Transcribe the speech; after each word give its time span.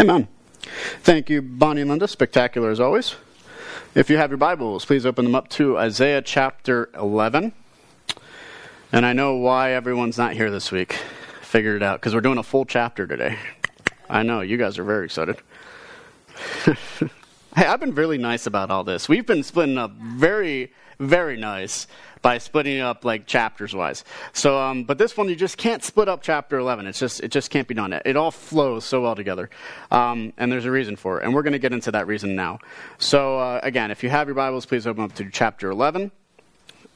Amen. 0.00 0.28
Thank 1.02 1.28
you, 1.28 1.42
Bonnie 1.42 1.82
and 1.82 1.90
Linda. 1.90 2.08
Spectacular 2.08 2.70
as 2.70 2.80
always. 2.80 3.16
If 3.94 4.08
you 4.08 4.16
have 4.16 4.30
your 4.30 4.38
Bibles, 4.38 4.86
please 4.86 5.04
open 5.04 5.26
them 5.26 5.34
up 5.34 5.50
to 5.50 5.76
Isaiah 5.76 6.22
chapter 6.22 6.88
11. 6.94 7.52
And 8.92 9.04
I 9.04 9.12
know 9.12 9.36
why 9.36 9.72
everyone's 9.72 10.16
not 10.16 10.32
here 10.32 10.50
this 10.50 10.72
week. 10.72 10.94
Figured 11.42 11.76
it 11.76 11.82
out 11.82 12.00
because 12.00 12.14
we're 12.14 12.22
doing 12.22 12.38
a 12.38 12.42
full 12.42 12.64
chapter 12.64 13.06
today. 13.06 13.36
I 14.08 14.22
know 14.22 14.40
you 14.40 14.56
guys 14.56 14.78
are 14.78 14.84
very 14.84 15.04
excited. 15.04 15.36
hey, 16.64 17.66
I've 17.66 17.80
been 17.80 17.94
really 17.94 18.16
nice 18.16 18.46
about 18.46 18.70
all 18.70 18.84
this. 18.84 19.06
We've 19.06 19.26
been 19.26 19.42
splitting 19.42 19.76
up 19.76 19.90
very, 19.92 20.72
very 21.00 21.36
nice 21.36 21.86
by 22.22 22.36
splitting 22.38 22.76
it 22.76 22.82
up 22.82 23.04
like 23.04 23.26
chapters 23.26 23.74
wise. 23.74 24.04
So, 24.32 24.58
um, 24.58 24.84
but 24.84 24.98
this 24.98 25.16
one 25.16 25.28
you 25.28 25.34
just 25.34 25.56
can't 25.56 25.82
split 25.82 26.08
up 26.08 26.22
chapter 26.22 26.58
11. 26.58 26.86
It's 26.86 26.98
just 26.98 27.20
it 27.20 27.30
just 27.30 27.50
can't 27.50 27.66
be 27.66 27.74
done. 27.74 27.92
It 27.92 28.16
all 28.16 28.30
flows 28.30 28.84
so 28.84 29.00
well 29.02 29.16
together, 29.16 29.48
um, 29.90 30.32
and 30.36 30.52
there's 30.52 30.66
a 30.66 30.70
reason 30.70 30.96
for 30.96 31.20
it, 31.20 31.24
and 31.24 31.34
we're 31.34 31.42
going 31.42 31.54
to 31.54 31.58
get 31.58 31.72
into 31.72 31.90
that 31.92 32.06
reason 32.06 32.36
now. 32.36 32.58
So, 32.98 33.38
uh, 33.38 33.60
again, 33.62 33.90
if 33.90 34.02
you 34.02 34.10
have 34.10 34.28
your 34.28 34.34
Bibles, 34.34 34.66
please 34.66 34.86
open 34.86 35.02
up 35.02 35.14
to 35.14 35.28
chapter 35.30 35.70
11. 35.70 36.12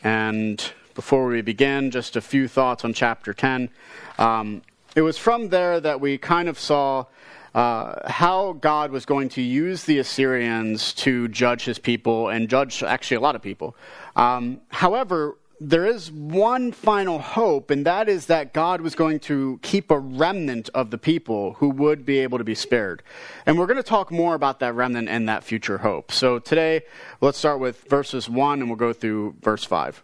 And 0.03 0.63
before 0.95 1.27
we 1.27 1.41
begin, 1.41 1.91
just 1.91 2.15
a 2.15 2.21
few 2.21 2.47
thoughts 2.47 2.85
on 2.85 2.93
chapter 2.93 3.33
10. 3.33 3.71
Um, 4.19 4.61
it 4.95 5.01
was 5.01 5.17
from 5.17 5.49
there 5.49 5.81
that 5.81 6.01
we 6.01 6.19
kind 6.19 6.49
of 6.49 6.59
saw. 6.59 7.07
Uh, 7.55 8.11
how 8.11 8.53
God 8.55 8.91
was 8.91 9.07
going 9.07 9.29
to 9.31 9.43
use 9.43 9.85
the 9.85 9.99
Assyrians 9.99 10.93
to 10.95 11.29
judge 11.29 11.65
his 11.65 11.79
people 11.79 12.29
and 12.29 12.49
judge 12.49 12.83
actually 12.83 13.19
a 13.19 13.21
lot 13.21 13.37
of 13.37 13.43
people. 13.43 13.77
Um, 14.17 14.61
however, 14.71 15.37
there 15.61 15.87
is 15.87 16.11
one 16.11 16.73
final 16.73 17.19
hope, 17.19 17.71
and 17.71 17.87
that 17.87 18.09
is 18.09 18.27
that 18.27 18.53
God 18.53 18.81
was 18.81 18.95
going 18.95 19.21
to 19.21 19.59
keep 19.63 19.91
a 19.91 19.99
remnant 19.99 20.69
of 20.75 20.91
the 20.91 20.99
people 20.99 21.55
who 21.55 21.71
would 21.71 22.05
be 22.05 22.19
able 22.19 22.39
to 22.39 22.45
be 22.45 22.55
spared. 22.55 23.03
And 23.47 23.59
we're 23.59 23.67
going 23.67 23.77
to 23.77 23.83
talk 23.83 24.11
more 24.11 24.35
about 24.35 24.61
that 24.61 24.75
remnant 24.75 25.09
and 25.09 25.29
that 25.29 25.45
future 25.45 25.79
hope. 25.79 26.11
So 26.11 26.39
today, 26.39 26.83
let's 27.21 27.39
start 27.39 27.61
with 27.61 27.83
verses 27.85 28.29
1 28.29 28.61
and 28.61 28.69
we'll 28.69 28.77
go 28.77 28.93
through 28.93 29.37
verse 29.41 29.65
5. 29.65 30.03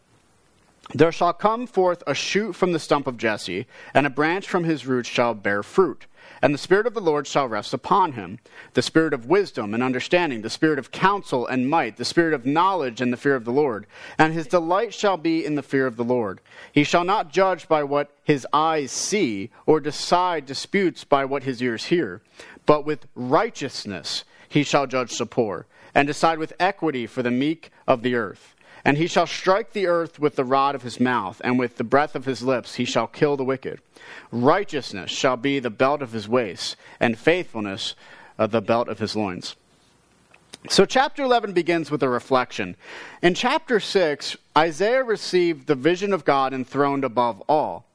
There 0.94 1.12
shall 1.12 1.32
come 1.32 1.66
forth 1.66 2.02
a 2.06 2.14
shoot 2.14 2.54
from 2.54 2.72
the 2.72 2.78
stump 2.78 3.06
of 3.06 3.16
Jesse, 3.16 3.66
and 3.94 4.06
a 4.06 4.10
branch 4.10 4.48
from 4.48 4.64
his 4.64 4.86
roots 4.86 5.08
shall 5.08 5.34
bear 5.34 5.62
fruit. 5.62 6.06
And 6.42 6.54
the 6.54 6.58
Spirit 6.58 6.86
of 6.86 6.94
the 6.94 7.00
Lord 7.00 7.26
shall 7.26 7.46
rest 7.46 7.74
upon 7.74 8.12
him 8.12 8.38
the 8.74 8.82
Spirit 8.82 9.12
of 9.12 9.26
wisdom 9.26 9.74
and 9.74 9.82
understanding, 9.82 10.42
the 10.42 10.50
Spirit 10.50 10.78
of 10.78 10.90
counsel 10.90 11.46
and 11.46 11.68
might, 11.68 11.96
the 11.96 12.04
Spirit 12.04 12.32
of 12.32 12.46
knowledge 12.46 13.00
and 13.00 13.12
the 13.12 13.18
fear 13.18 13.34
of 13.34 13.44
the 13.44 13.52
Lord. 13.52 13.86
And 14.18 14.32
his 14.32 14.46
delight 14.46 14.94
shall 14.94 15.16
be 15.16 15.44
in 15.44 15.54
the 15.54 15.62
fear 15.62 15.86
of 15.86 15.96
the 15.96 16.04
Lord. 16.04 16.40
He 16.72 16.84
shall 16.84 17.04
not 17.04 17.32
judge 17.32 17.68
by 17.68 17.84
what 17.84 18.10
his 18.24 18.46
eyes 18.52 18.90
see, 18.90 19.50
or 19.66 19.80
decide 19.80 20.46
disputes 20.46 21.04
by 21.04 21.24
what 21.24 21.42
his 21.42 21.62
ears 21.62 21.86
hear, 21.86 22.22
but 22.64 22.84
with 22.86 23.06
righteousness 23.14 24.24
he 24.48 24.62
shall 24.62 24.86
judge 24.86 25.16
the 25.18 25.26
poor, 25.26 25.66
and 25.94 26.06
decide 26.06 26.38
with 26.38 26.52
equity 26.58 27.06
for 27.06 27.22
the 27.22 27.30
meek 27.30 27.70
of 27.86 28.02
the 28.02 28.14
earth. 28.14 28.54
And 28.84 28.96
he 28.96 29.06
shall 29.06 29.26
strike 29.26 29.72
the 29.72 29.86
earth 29.86 30.18
with 30.18 30.36
the 30.36 30.44
rod 30.44 30.74
of 30.74 30.82
his 30.82 30.98
mouth, 30.98 31.40
and 31.44 31.58
with 31.58 31.76
the 31.76 31.84
breath 31.84 32.14
of 32.14 32.24
his 32.24 32.42
lips 32.42 32.76
he 32.76 32.84
shall 32.84 33.06
kill 33.06 33.36
the 33.36 33.44
wicked. 33.44 33.80
Righteousness 34.32 35.10
shall 35.10 35.36
be 35.36 35.58
the 35.58 35.70
belt 35.70 36.02
of 36.02 36.12
his 36.12 36.28
waist, 36.28 36.76
and 36.98 37.18
faithfulness 37.18 37.94
uh, 38.38 38.46
the 38.46 38.62
belt 38.62 38.88
of 38.88 38.98
his 38.98 39.14
loins. 39.14 39.56
So, 40.68 40.84
chapter 40.84 41.22
11 41.22 41.52
begins 41.52 41.90
with 41.90 42.02
a 42.02 42.08
reflection. 42.08 42.76
In 43.22 43.32
chapter 43.34 43.80
6, 43.80 44.36
Isaiah 44.56 45.02
received 45.02 45.66
the 45.66 45.74
vision 45.74 46.12
of 46.12 46.24
God 46.24 46.52
enthroned 46.52 47.02
above 47.02 47.42
all. 47.48 47.86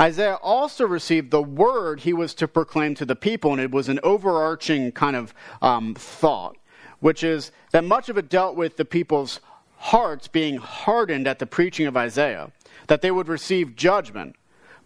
Isaiah 0.00 0.38
also 0.42 0.86
received 0.86 1.30
the 1.30 1.42
word 1.42 2.00
he 2.00 2.12
was 2.12 2.34
to 2.34 2.48
proclaim 2.48 2.94
to 2.96 3.04
the 3.04 3.14
people, 3.14 3.52
and 3.52 3.60
it 3.60 3.70
was 3.70 3.88
an 3.88 4.00
overarching 4.02 4.90
kind 4.92 5.16
of 5.16 5.34
um, 5.60 5.94
thought, 5.94 6.56
which 7.00 7.22
is 7.22 7.52
that 7.72 7.84
much 7.84 8.08
of 8.08 8.16
it 8.16 8.28
dealt 8.28 8.56
with 8.56 8.76
the 8.76 8.84
people's 8.84 9.40
hearts 9.84 10.28
being 10.28 10.56
hardened 10.56 11.26
at 11.26 11.38
the 11.38 11.46
preaching 11.46 11.86
of 11.86 11.94
Isaiah, 11.94 12.50
that 12.86 13.02
they 13.02 13.10
would 13.10 13.28
receive 13.28 13.76
judgment. 13.76 14.34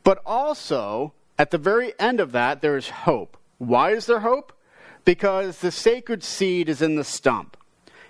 But 0.02 0.20
also, 0.26 1.14
at 1.38 1.52
the 1.52 1.58
very 1.58 1.92
end 2.00 2.18
of 2.18 2.32
that, 2.32 2.62
there 2.62 2.76
is 2.76 2.88
hope. 2.88 3.36
Why 3.58 3.92
is 3.92 4.06
there 4.06 4.20
hope? 4.20 4.52
Because 5.04 5.58
the 5.58 5.70
sacred 5.70 6.24
seed 6.24 6.68
is 6.68 6.82
in 6.82 6.96
the 6.96 7.04
stump. 7.04 7.56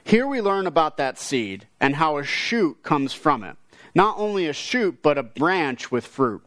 Here 0.03 0.27
we 0.27 0.41
learn 0.41 0.67
about 0.67 0.97
that 0.97 1.19
seed 1.19 1.67
and 1.79 1.97
how 1.97 2.17
a 2.17 2.25
shoot 2.25 2.83
comes 2.83 3.13
from 3.13 3.45
it. 3.45 3.57
Not 3.95 4.19
only 4.19 4.47
a 4.47 4.55
shoot, 4.55 5.03
but 5.03 5.19
a 5.19 5.23
branch 5.23 5.91
with 5.91 6.07
fruit. 6.07 6.43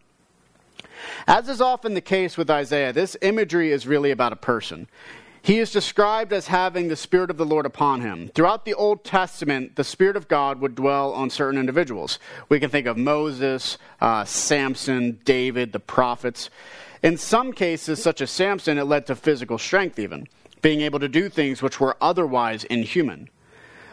As 1.28 1.50
is 1.50 1.62
often 1.62 1.94
the 1.94 2.02
case 2.02 2.35
with 2.35 2.50
Isaiah, 2.50 2.94
this 2.94 3.16
imagery 3.22 3.72
is 3.72 3.85
really 3.85 4.09
about 4.09 4.34
a 4.34 4.38
person. 4.38 4.88
He 5.44 5.57
is 5.57 5.72
described 5.72 6.34
as 6.34 6.47
having 6.47 6.88
the 6.88 6.96
Spirit 6.96 7.31
of 7.31 7.38
the 7.38 7.46
Lord 7.46 7.66
upon 7.66 8.02
him. 8.02 8.29
Throughout 8.35 8.63
the 8.63 8.75
Old 8.75 9.03
Testament, 9.03 9.75
the 9.75 9.84
Spirit 9.84 10.16
of 10.16 10.28
God 10.28 10.62
would 10.62 10.75
dwell 10.75 11.13
on 11.13 11.31
certain 11.31 11.59
individuals. 11.59 12.19
We 12.47 12.59
can 12.59 12.69
think 12.69 12.85
of 12.85 12.96
Moses, 12.96 13.79
uh, 14.00 14.24
Samson, 14.24 15.19
David, 15.25 15.74
the 15.74 15.79
prophets. 15.79 16.52
In 17.02 17.18
some 17.18 17.53
cases, 17.53 18.02
such 18.02 18.22
as 18.22 18.29
Samson, 18.29 18.78
it 18.78 18.84
led 18.84 19.07
to 19.07 19.16
physical 19.16 19.57
strength, 19.57 19.97
even, 19.97 20.28
being 20.62 20.81
able 20.81 21.00
to 21.00 21.09
do 21.09 21.28
things 21.28 21.63
which 21.63 21.79
were 21.79 21.97
otherwise 22.00 22.63
inhuman. 22.66 23.28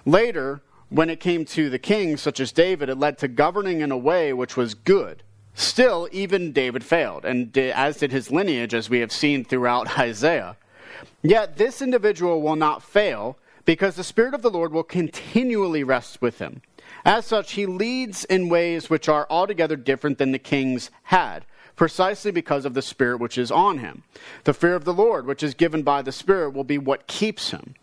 Later, 0.04 0.60
when 0.90 1.08
it 1.08 1.18
came 1.18 1.46
to 1.46 1.70
the 1.70 1.78
kings, 1.78 2.20
such 2.20 2.40
as 2.40 2.52
David, 2.52 2.90
it 2.90 2.98
led 2.98 3.16
to 3.18 3.28
governing 3.28 3.80
in 3.80 3.90
a 3.90 3.96
way 3.96 4.34
which 4.34 4.56
was 4.56 4.74
good. 4.74 5.22
Still, 5.54 6.08
even 6.12 6.52
David 6.52 6.84
failed, 6.84 7.24
and 7.24 7.56
as 7.56 7.96
did 7.96 8.12
his 8.12 8.30
lineage, 8.30 8.74
as 8.74 8.90
we 8.90 9.00
have 9.00 9.12
seen 9.12 9.44
throughout 9.44 9.98
Isaiah. 9.98 10.56
Yet 11.22 11.56
this 11.56 11.82
individual 11.82 12.42
will 12.42 12.56
not 12.56 12.82
fail 12.82 13.38
because 13.64 13.96
the 13.96 14.04
Spirit 14.04 14.34
of 14.34 14.42
the 14.42 14.50
Lord 14.50 14.72
will 14.72 14.82
continually 14.82 15.84
rest 15.84 16.22
with 16.22 16.38
him. 16.38 16.62
As 17.04 17.26
such, 17.26 17.52
he 17.52 17.66
leads 17.66 18.24
in 18.24 18.48
ways 18.48 18.88
which 18.88 19.08
are 19.08 19.26
altogether 19.28 19.76
different 19.76 20.18
than 20.18 20.32
the 20.32 20.38
kings 20.38 20.90
had, 21.04 21.44
precisely 21.76 22.30
because 22.30 22.64
of 22.64 22.74
the 22.74 22.82
Spirit 22.82 23.20
which 23.20 23.36
is 23.36 23.50
on 23.50 23.78
him. 23.78 24.04
The 24.44 24.54
fear 24.54 24.74
of 24.74 24.84
the 24.84 24.94
Lord, 24.94 25.26
which 25.26 25.42
is 25.42 25.54
given 25.54 25.82
by 25.82 26.02
the 26.02 26.12
Spirit, 26.12 26.54
will 26.54 26.64
be 26.64 26.78
what 26.78 27.06
keeps 27.06 27.50
him. 27.50 27.74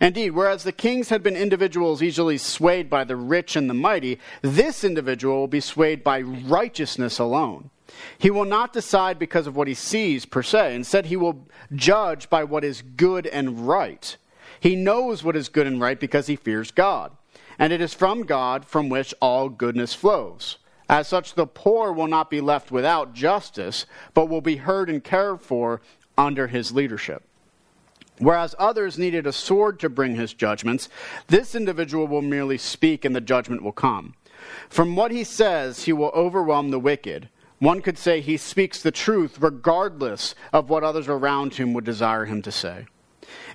Indeed, 0.00 0.32
whereas 0.32 0.62
the 0.62 0.72
kings 0.72 1.08
had 1.08 1.22
been 1.22 1.36
individuals 1.36 2.02
easily 2.02 2.38
swayed 2.38 2.90
by 2.90 3.04
the 3.04 3.16
rich 3.16 3.56
and 3.56 3.68
the 3.68 3.74
mighty, 3.74 4.18
this 4.42 4.84
individual 4.84 5.38
will 5.38 5.48
be 5.48 5.60
swayed 5.60 6.04
by 6.04 6.20
righteousness 6.20 7.18
alone. 7.18 7.70
He 8.18 8.30
will 8.30 8.44
not 8.44 8.72
decide 8.72 9.18
because 9.18 9.46
of 9.46 9.56
what 9.56 9.68
he 9.68 9.74
sees 9.74 10.26
per 10.26 10.42
se. 10.42 10.74
Instead, 10.74 11.06
he 11.06 11.16
will 11.16 11.46
judge 11.74 12.30
by 12.30 12.44
what 12.44 12.64
is 12.64 12.82
good 12.82 13.26
and 13.26 13.66
right. 13.66 14.16
He 14.60 14.76
knows 14.76 15.24
what 15.24 15.36
is 15.36 15.48
good 15.48 15.66
and 15.66 15.80
right 15.80 15.98
because 15.98 16.26
he 16.26 16.36
fears 16.36 16.70
God. 16.70 17.12
And 17.58 17.72
it 17.72 17.80
is 17.80 17.94
from 17.94 18.22
God 18.22 18.64
from 18.64 18.88
which 18.88 19.14
all 19.20 19.48
goodness 19.48 19.94
flows. 19.94 20.58
As 20.88 21.06
such, 21.06 21.34
the 21.34 21.46
poor 21.46 21.92
will 21.92 22.08
not 22.08 22.30
be 22.30 22.40
left 22.40 22.72
without 22.72 23.14
justice, 23.14 23.86
but 24.12 24.28
will 24.28 24.40
be 24.40 24.56
heard 24.56 24.90
and 24.90 25.04
cared 25.04 25.40
for 25.40 25.80
under 26.18 26.48
his 26.48 26.72
leadership. 26.72 27.22
Whereas 28.18 28.54
others 28.58 28.98
needed 28.98 29.26
a 29.26 29.32
sword 29.32 29.80
to 29.80 29.88
bring 29.88 30.16
his 30.16 30.34
judgments, 30.34 30.88
this 31.28 31.54
individual 31.54 32.06
will 32.06 32.22
merely 32.22 32.58
speak 32.58 33.04
and 33.04 33.16
the 33.16 33.20
judgment 33.20 33.62
will 33.62 33.72
come. 33.72 34.14
From 34.68 34.96
what 34.96 35.10
he 35.10 35.24
says, 35.24 35.84
he 35.84 35.92
will 35.92 36.10
overwhelm 36.14 36.70
the 36.70 36.78
wicked 36.78 37.28
one 37.60 37.80
could 37.82 37.98
say 37.98 38.20
he 38.20 38.36
speaks 38.36 38.82
the 38.82 38.90
truth 38.90 39.38
regardless 39.38 40.34
of 40.52 40.68
what 40.68 40.82
others 40.82 41.08
around 41.08 41.54
him 41.54 41.72
would 41.74 41.84
desire 41.84 42.24
him 42.24 42.42
to 42.42 42.50
say. 42.50 42.86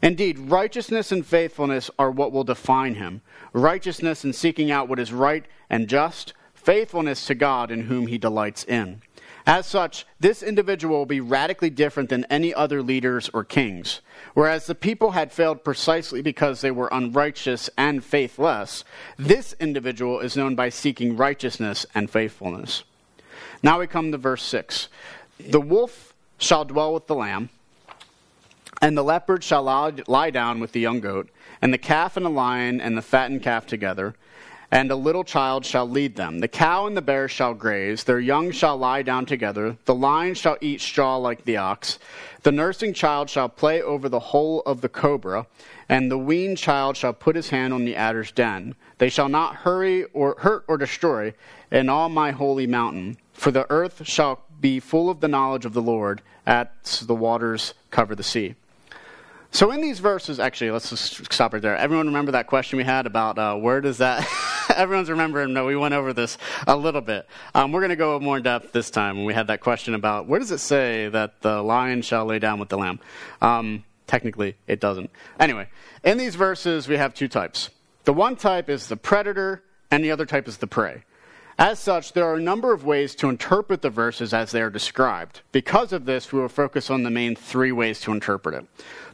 Indeed, 0.02 0.40
righteousness 0.40 1.12
and 1.12 1.26
faithfulness 1.26 1.92
are 2.00 2.12
what 2.12 2.32
will 2.32 2.44
define 2.44 2.96
him. 2.96 3.22
Righteousness 3.52 4.24
in 4.24 4.32
seeking 4.32 4.72
out 4.72 4.88
what 4.88 5.00
is 5.00 5.12
right 5.12 5.46
and 5.70 5.90
just, 5.90 6.34
faithfulness 6.54 7.26
to 7.26 7.36
God 7.36 7.72
in 7.72 7.84
whom 7.84 8.08
he 8.08 8.18
delights 8.18 8.64
in. 8.64 9.02
As 9.48 9.68
such, 9.68 10.08
this 10.20 10.42
individual 10.42 11.00
will 11.00 11.06
be 11.06 11.22
radically 11.22 11.70
different 11.70 12.10
than 12.10 12.26
any 12.26 12.54
other 12.54 12.82
leaders 12.82 13.30
or 13.34 13.44
kings. 13.44 14.02
Whereas 14.34 14.66
the 14.66 14.74
people 14.74 15.12
had 15.12 15.32
failed 15.32 15.64
precisely 15.64 16.24
because 16.24 16.62
they 16.62 16.72
were 16.72 16.90
unrighteous 16.92 17.70
and 17.78 18.04
faithless, 18.04 18.84
this 19.18 19.56
individual 19.60 20.20
is 20.20 20.36
known 20.36 20.56
by 20.56 20.70
seeking 20.70 21.16
righteousness 21.16 21.86
and 21.94 22.10
faithfulness. 22.10 22.84
Now 23.64 23.80
we 23.80 23.88
come 23.88 24.12
to 24.12 24.18
verse 24.18 24.44
6. 24.44 24.90
The 25.40 25.62
wolf 25.62 26.14
shall 26.38 26.66
dwell 26.66 26.94
with 26.94 27.08
the 27.08 27.16
lamb, 27.16 27.50
and 28.82 28.98
the 28.98 29.04
leopard 29.04 29.44
shall 29.44 29.64
lie 29.64 30.30
down 30.30 30.60
with 30.60 30.72
the 30.72 30.80
young 30.80 31.00
goat, 31.00 31.30
and 31.62 31.74
the 31.74 31.78
calf 31.78 32.18
and 32.18 32.26
the 32.26 32.30
lion 32.30 32.82
and 32.82 32.98
the 32.98 33.02
fattened 33.02 33.42
calf 33.42 33.66
together, 33.66 34.16
and 34.72 34.92
a 34.92 34.96
little 34.96 35.24
child 35.24 35.66
shall 35.66 35.88
lead 35.88 36.16
them. 36.16 36.40
The 36.40 36.48
cow 36.48 36.86
and 36.86 36.98
the 36.98 37.02
bear 37.02 37.28
shall 37.28 37.54
graze, 37.54 38.04
their 38.04 38.20
young 38.20 38.52
shall 38.52 38.78
lie 38.78 39.02
down 39.02 39.26
together, 39.26 39.78
the 39.86 39.96
lion 39.96 40.34
shall 40.34 40.58
eat 40.60 40.82
straw 40.82 41.18
like 41.18 41.46
the 41.46 41.58
ox, 41.58 41.98
the 42.44 42.52
nursing 42.52 42.94
child 42.94 43.30
shall 43.30 43.50
play 43.50 43.82
over 43.82 44.10
the 44.10 44.20
hole 44.20 44.62
of 44.66 44.82
the 44.82 44.90
cobra, 44.90 45.48
and 45.88 46.12
the 46.12 46.18
weaned 46.18 46.58
child 46.58 46.98
shall 46.98 47.14
put 47.14 47.36
his 47.36 47.50
hand 47.50 47.74
on 47.74 47.86
the 47.86 47.96
adder's 47.96 48.32
den. 48.32 48.76
They 48.98 49.10
shall 49.10 49.30
not 49.30 49.56
hurry 49.56 50.04
or 50.06 50.36
hurt 50.40 50.66
or 50.68 50.78
destroy 50.78 51.34
in 51.72 51.90
all 51.90 52.10
my 52.10 52.32
holy 52.32 52.68
mountain. 52.68 53.18
For 53.36 53.52
the 53.52 53.70
earth 53.70 54.08
shall 54.08 54.42
be 54.60 54.80
full 54.80 55.10
of 55.10 55.20
the 55.20 55.28
knowledge 55.28 55.66
of 55.66 55.74
the 55.74 55.82
Lord 55.82 56.22
as 56.48 57.02
the 57.02 57.14
waters 57.14 57.74
cover 57.92 58.16
the 58.16 58.24
sea. 58.24 58.56
So 59.52 59.72
in 59.72 59.82
these 59.82 60.00
verses, 60.00 60.40
actually, 60.40 60.72
let's 60.72 60.90
just 60.90 61.32
stop 61.32 61.54
right 61.54 61.62
there. 61.62 61.78
Everyone 61.78 62.08
remember 62.08 62.32
that 62.34 62.48
question 62.48 62.78
we 62.78 62.84
had 62.84 63.06
about 63.06 63.38
uh, 63.38 63.56
where 63.56 63.80
does 63.80 64.00
that? 64.00 64.28
Everyone's 64.76 65.10
remembering. 65.10 65.54
No, 65.54 65.66
we 65.66 65.76
went 65.76 65.94
over 65.94 66.12
this 66.12 66.38
a 66.66 66.76
little 66.76 67.02
bit. 67.02 67.28
Um, 67.54 67.72
we're 67.72 67.82
going 67.82 67.90
to 67.90 67.96
go 67.96 68.20
more 68.20 68.38
in 68.38 68.44
depth 68.44 68.72
this 68.72 68.90
time. 68.90 69.24
We 69.24 69.34
had 69.34 69.48
that 69.48 69.62
question 69.62 69.94
about 69.94 70.28
where 70.28 70.40
does 70.40 70.52
it 70.52 70.58
say 70.58 71.08
that 71.10 71.42
the 71.42 71.62
lion 71.62 72.02
shall 72.02 72.26
lay 72.26 72.40
down 72.40 72.60
with 72.60 72.70
the 72.70 72.78
lamb? 72.78 73.00
Um, 73.42 73.84
technically, 74.08 74.56
it 74.68 74.80
doesn't. 74.80 75.10
Anyway, 75.40 75.70
in 76.04 76.18
these 76.18 76.36
verses, 76.36 76.88
we 76.88 76.98
have 76.98 77.14
two 77.14 77.28
types. 77.28 77.70
The 78.06 78.14
one 78.14 78.36
type 78.36 78.70
is 78.70 78.88
the 78.88 78.98
predator, 78.98 79.64
and 79.90 80.04
the 80.04 80.12
other 80.12 80.26
type 80.26 80.48
is 80.48 80.58
the 80.58 80.68
prey. 80.68 81.04
As 81.58 81.80
such, 81.80 82.12
there 82.12 82.26
are 82.26 82.36
a 82.36 82.42
number 82.42 82.74
of 82.74 82.84
ways 82.84 83.16
to 83.16 83.30
interpret 83.30 83.82
the 83.82 83.90
verses 83.90 84.34
as 84.34 84.52
they 84.52 84.62
are 84.62 84.70
described. 84.70 85.42
Because 85.54 85.94
of 85.94 86.06
this, 86.06 86.34
we 86.34 86.40
will 86.40 86.50
focus 86.50 86.90
on 86.90 87.04
the 87.04 87.10
main 87.10 87.36
three 87.36 87.72
ways 87.72 88.02
to 88.02 88.12
interpret 88.12 88.56
it. 88.56 88.66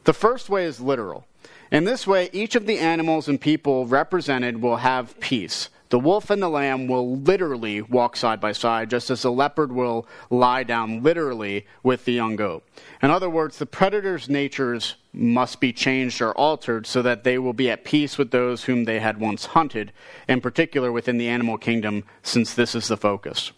The 0.05 0.13
first 0.13 0.49
way 0.49 0.65
is 0.65 0.81
literal. 0.81 1.27
In 1.71 1.85
this 1.85 2.07
way, 2.07 2.29
each 2.33 2.55
of 2.55 2.65
the 2.65 2.79
animals 2.79 3.27
and 3.27 3.39
people 3.39 3.85
represented 3.85 4.61
will 4.61 4.77
have 4.77 5.19
peace. 5.19 5.69
The 5.91 5.99
wolf 5.99 6.29
and 6.29 6.41
the 6.41 6.47
lamb 6.47 6.87
will 6.87 7.17
literally 7.17 7.81
walk 7.81 8.15
side 8.15 8.39
by 8.39 8.53
side, 8.53 8.89
just 8.89 9.09
as 9.09 9.23
the 9.23 9.31
leopard 9.31 9.73
will 9.73 10.07
lie 10.29 10.63
down 10.63 11.03
literally 11.03 11.65
with 11.83 12.05
the 12.05 12.13
young 12.13 12.37
goat. 12.37 12.63
In 13.03 13.11
other 13.11 13.29
words, 13.29 13.57
the 13.57 13.65
predator's 13.65 14.29
natures 14.29 14.95
must 15.11 15.59
be 15.59 15.73
changed 15.73 16.21
or 16.21 16.31
altered 16.31 16.87
so 16.87 17.01
that 17.01 17.25
they 17.25 17.37
will 17.37 17.51
be 17.51 17.69
at 17.69 17.83
peace 17.83 18.17
with 18.17 18.31
those 18.31 18.63
whom 18.63 18.85
they 18.85 19.01
had 19.01 19.19
once 19.19 19.47
hunted, 19.47 19.91
in 20.29 20.39
particular 20.39 20.93
within 20.93 21.17
the 21.17 21.27
animal 21.27 21.57
kingdom, 21.57 22.05
since 22.23 22.53
this 22.53 22.73
is 22.73 22.87
the 22.87 22.95
focus. 22.95 23.51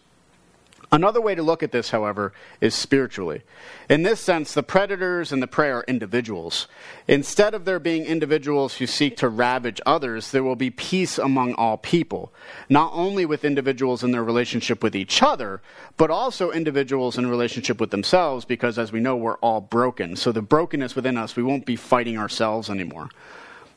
Another 0.94 1.20
way 1.20 1.34
to 1.34 1.42
look 1.42 1.64
at 1.64 1.72
this, 1.72 1.90
however, 1.90 2.32
is 2.60 2.72
spiritually. 2.72 3.42
In 3.90 4.04
this 4.04 4.20
sense, 4.20 4.54
the 4.54 4.62
predators 4.62 5.32
and 5.32 5.42
the 5.42 5.48
prey 5.48 5.68
are 5.72 5.84
individuals. 5.88 6.68
Instead 7.08 7.52
of 7.52 7.64
there 7.64 7.80
being 7.80 8.04
individuals 8.04 8.76
who 8.76 8.86
seek 8.86 9.16
to 9.16 9.28
ravage 9.28 9.80
others, 9.84 10.30
there 10.30 10.44
will 10.44 10.54
be 10.54 10.70
peace 10.70 11.18
among 11.18 11.54
all 11.54 11.76
people, 11.78 12.32
not 12.68 12.92
only 12.94 13.26
with 13.26 13.44
individuals 13.44 14.04
in 14.04 14.12
their 14.12 14.22
relationship 14.22 14.84
with 14.84 14.94
each 14.94 15.20
other, 15.20 15.60
but 15.96 16.12
also 16.12 16.52
individuals 16.52 17.18
in 17.18 17.28
relationship 17.28 17.80
with 17.80 17.90
themselves, 17.90 18.44
because 18.44 18.78
as 18.78 18.92
we 18.92 19.00
know, 19.00 19.16
we're 19.16 19.38
all 19.38 19.60
broken. 19.60 20.14
So 20.14 20.30
the 20.30 20.42
brokenness 20.42 20.94
within 20.94 21.18
us, 21.18 21.34
we 21.34 21.42
won't 21.42 21.66
be 21.66 21.74
fighting 21.74 22.16
ourselves 22.16 22.70
anymore. 22.70 23.08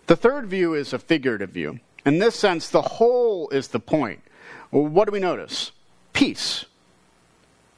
The 0.05 0.15
third 0.15 0.45
view 0.45 0.75
is 0.75 0.93
a 0.93 0.99
figurative 0.99 1.49
view. 1.49 1.79
In 2.05 2.19
this 2.19 2.35
sense, 2.35 2.69
the 2.69 2.83
whole 2.83 3.49
is 3.49 3.69
the 3.69 3.79
point. 3.79 4.21
Well, 4.69 4.85
what 4.85 5.05
do 5.05 5.11
we 5.11 5.19
notice? 5.19 5.71
Peace 6.13 6.65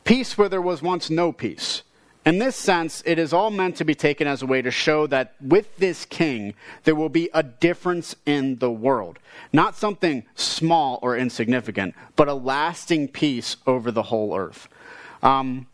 Peace 0.03 0.37
where 0.37 0.49
there 0.49 0.61
was 0.61 0.81
once 0.81 1.09
no 1.09 1.31
peace. 1.31 1.83
In 2.25 2.37
this 2.37 2.55
sense, 2.55 3.01
it 3.05 3.17
is 3.17 3.31
all 3.33 3.49
meant 3.49 3.77
to 3.77 3.85
be 3.85 3.95
taken 3.95 4.27
as 4.27 4.41
a 4.41 4.45
way 4.45 4.61
to 4.61 4.71
show 4.71 5.07
that 5.07 5.35
with 5.39 5.77
this 5.77 6.05
king, 6.05 6.53
there 6.83 6.95
will 6.95 7.09
be 7.09 7.29
a 7.33 7.41
difference 7.41 8.15
in 8.25 8.57
the 8.57 8.69
world. 8.69 9.19
Not 9.53 9.75
something 9.75 10.23
small 10.35 10.99
or 11.01 11.17
insignificant, 11.17 11.95
but 12.15 12.27
a 12.27 12.33
lasting 12.33 13.07
peace 13.07 13.55
over 13.65 13.89
the 13.89 14.03
whole 14.03 14.37
earth. 14.37 14.67
Um, 15.23 15.67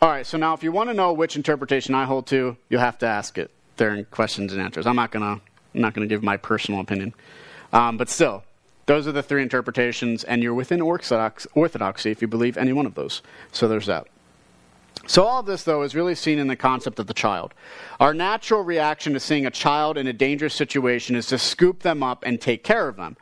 all 0.00 0.08
right, 0.08 0.26
so 0.26 0.38
now 0.38 0.54
if 0.54 0.62
you 0.62 0.70
want 0.70 0.90
to 0.90 0.94
know 0.94 1.12
which 1.12 1.34
interpretation 1.34 1.94
I 1.94 2.04
hold 2.04 2.26
to, 2.28 2.56
you'll 2.68 2.80
have 2.80 2.98
to 2.98 3.06
ask 3.06 3.36
it 3.36 3.50
during 3.76 4.04
questions 4.06 4.52
and 4.52 4.62
answers. 4.62 4.86
I'm 4.86 4.96
not 4.96 5.10
going 5.10 5.22
to 5.22 5.42
I'm 5.74 5.80
not 5.80 5.92
going 5.92 6.08
to 6.08 6.14
give 6.14 6.22
my 6.22 6.36
personal 6.36 6.80
opinion. 6.80 7.14
Um, 7.72 7.96
but 7.96 8.08
still, 8.08 8.44
those 8.86 9.06
are 9.06 9.12
the 9.12 9.22
three 9.22 9.42
interpretations, 9.42 10.24
and 10.24 10.42
you're 10.42 10.54
within 10.54 10.80
orthodoxy 10.80 12.10
if 12.10 12.20
you 12.20 12.28
believe 12.28 12.56
any 12.56 12.72
one 12.72 12.86
of 12.86 12.94
those. 12.94 13.22
So 13.52 13.68
there's 13.68 13.86
that. 13.86 14.06
So, 15.06 15.24
all 15.24 15.42
this, 15.42 15.64
though, 15.64 15.82
is 15.82 15.94
really 15.94 16.14
seen 16.14 16.38
in 16.38 16.46
the 16.46 16.56
concept 16.56 16.98
of 16.98 17.06
the 17.06 17.14
child. 17.14 17.52
Our 18.00 18.14
natural 18.14 18.62
reaction 18.62 19.12
to 19.12 19.20
seeing 19.20 19.44
a 19.44 19.50
child 19.50 19.98
in 19.98 20.06
a 20.06 20.14
dangerous 20.14 20.54
situation 20.54 21.14
is 21.14 21.26
to 21.26 21.38
scoop 21.38 21.82
them 21.82 22.02
up 22.02 22.22
and 22.24 22.40
take 22.40 22.64
care 22.64 22.88
of 22.88 22.96
them. 22.96 23.16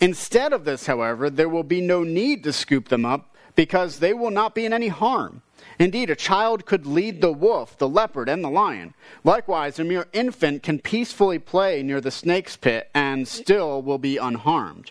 Instead 0.00 0.52
of 0.52 0.64
this, 0.64 0.86
however, 0.86 1.30
there 1.30 1.48
will 1.48 1.62
be 1.62 1.80
no 1.80 2.02
need 2.02 2.44
to 2.44 2.52
scoop 2.52 2.88
them 2.88 3.06
up 3.06 3.34
because 3.54 3.98
they 3.98 4.12
will 4.12 4.30
not 4.30 4.54
be 4.54 4.66
in 4.66 4.72
any 4.72 4.88
harm. 4.88 5.40
Indeed, 5.78 6.10
a 6.10 6.16
child 6.16 6.66
could 6.66 6.86
lead 6.86 7.20
the 7.20 7.32
wolf, 7.32 7.78
the 7.78 7.88
leopard, 7.88 8.28
and 8.28 8.44
the 8.44 8.50
lion. 8.50 8.92
Likewise, 9.24 9.78
a 9.78 9.84
mere 9.84 10.08
infant 10.12 10.62
can 10.62 10.80
peacefully 10.80 11.38
play 11.38 11.82
near 11.82 12.00
the 12.00 12.10
snake's 12.10 12.56
pit 12.56 12.90
and 12.94 13.26
still 13.26 13.80
will 13.80 13.98
be 13.98 14.16
unharmed. 14.18 14.90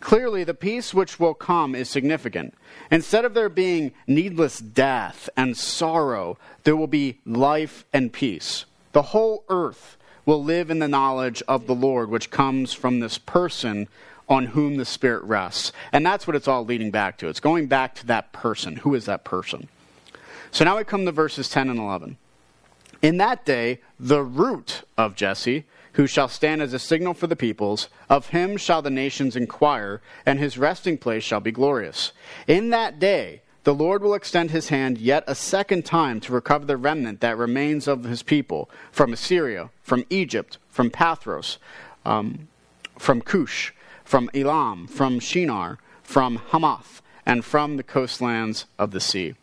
Clearly, 0.00 0.44
the 0.44 0.54
peace 0.54 0.94
which 0.94 1.18
will 1.18 1.34
come 1.34 1.74
is 1.74 1.90
significant. 1.90 2.54
Instead 2.90 3.24
of 3.24 3.34
there 3.34 3.48
being 3.48 3.92
needless 4.06 4.58
death 4.58 5.28
and 5.36 5.56
sorrow, 5.56 6.38
there 6.64 6.76
will 6.76 6.86
be 6.86 7.18
life 7.26 7.84
and 7.92 8.12
peace. 8.12 8.64
The 8.92 9.02
whole 9.02 9.44
earth 9.48 9.96
will 10.24 10.42
live 10.42 10.70
in 10.70 10.78
the 10.78 10.88
knowledge 10.88 11.42
of 11.48 11.66
the 11.66 11.74
Lord, 11.74 12.10
which 12.10 12.30
comes 12.30 12.72
from 12.72 13.00
this 13.00 13.18
person 13.18 13.88
on 14.28 14.46
whom 14.46 14.76
the 14.76 14.84
Spirit 14.84 15.24
rests. 15.24 15.72
And 15.90 16.04
that's 16.04 16.26
what 16.26 16.36
it's 16.36 16.48
all 16.48 16.64
leading 16.64 16.90
back 16.90 17.18
to. 17.18 17.28
It's 17.28 17.40
going 17.40 17.66
back 17.66 17.94
to 17.96 18.06
that 18.06 18.32
person. 18.32 18.76
Who 18.76 18.94
is 18.94 19.06
that 19.06 19.24
person? 19.24 19.68
So 20.50 20.64
now 20.64 20.76
we 20.76 20.84
come 20.84 21.06
to 21.06 21.12
verses 21.12 21.48
10 21.48 21.70
and 21.70 21.78
11. 21.78 22.18
In 23.00 23.16
that 23.18 23.44
day, 23.44 23.80
the 23.98 24.22
root 24.22 24.82
of 24.96 25.14
Jesse 25.14 25.64
who 25.98 26.06
shall 26.06 26.28
stand 26.28 26.62
as 26.62 26.72
a 26.72 26.78
signal 26.78 27.12
for 27.12 27.26
the 27.26 27.34
peoples. 27.34 27.88
Of 28.08 28.28
him 28.28 28.56
shall 28.56 28.82
the 28.82 28.88
nations 28.88 29.34
inquire, 29.34 30.00
and 30.24 30.38
his 30.38 30.56
resting 30.56 30.96
place 30.96 31.24
shall 31.24 31.40
be 31.40 31.50
glorious. 31.50 32.12
In 32.46 32.70
that 32.70 33.00
day, 33.00 33.42
the 33.64 33.74
Lord 33.74 34.00
will 34.00 34.14
extend 34.14 34.52
his 34.52 34.68
hand 34.68 34.98
yet 34.98 35.24
a 35.26 35.34
second 35.34 35.84
time 35.84 36.20
to 36.20 36.32
recover 36.32 36.64
the 36.64 36.76
remnant 36.76 37.20
that 37.20 37.36
remains 37.36 37.88
of 37.88 38.04
his 38.04 38.22
people 38.22 38.70
from 38.92 39.12
Assyria, 39.12 39.70
from 39.82 40.04
Egypt, 40.08 40.58
from 40.68 40.88
Pathros, 40.88 41.58
um, 42.04 42.46
from 42.96 43.20
Cush, 43.20 43.72
from 44.04 44.30
Elam, 44.32 44.86
from 44.86 45.18
Shinar, 45.18 45.78
from 46.04 46.36
Hamath, 46.52 47.02
and 47.26 47.44
from 47.44 47.76
the 47.76 47.82
coastlands 47.82 48.66
of 48.78 48.92
the 48.92 49.00
sea. 49.00 49.34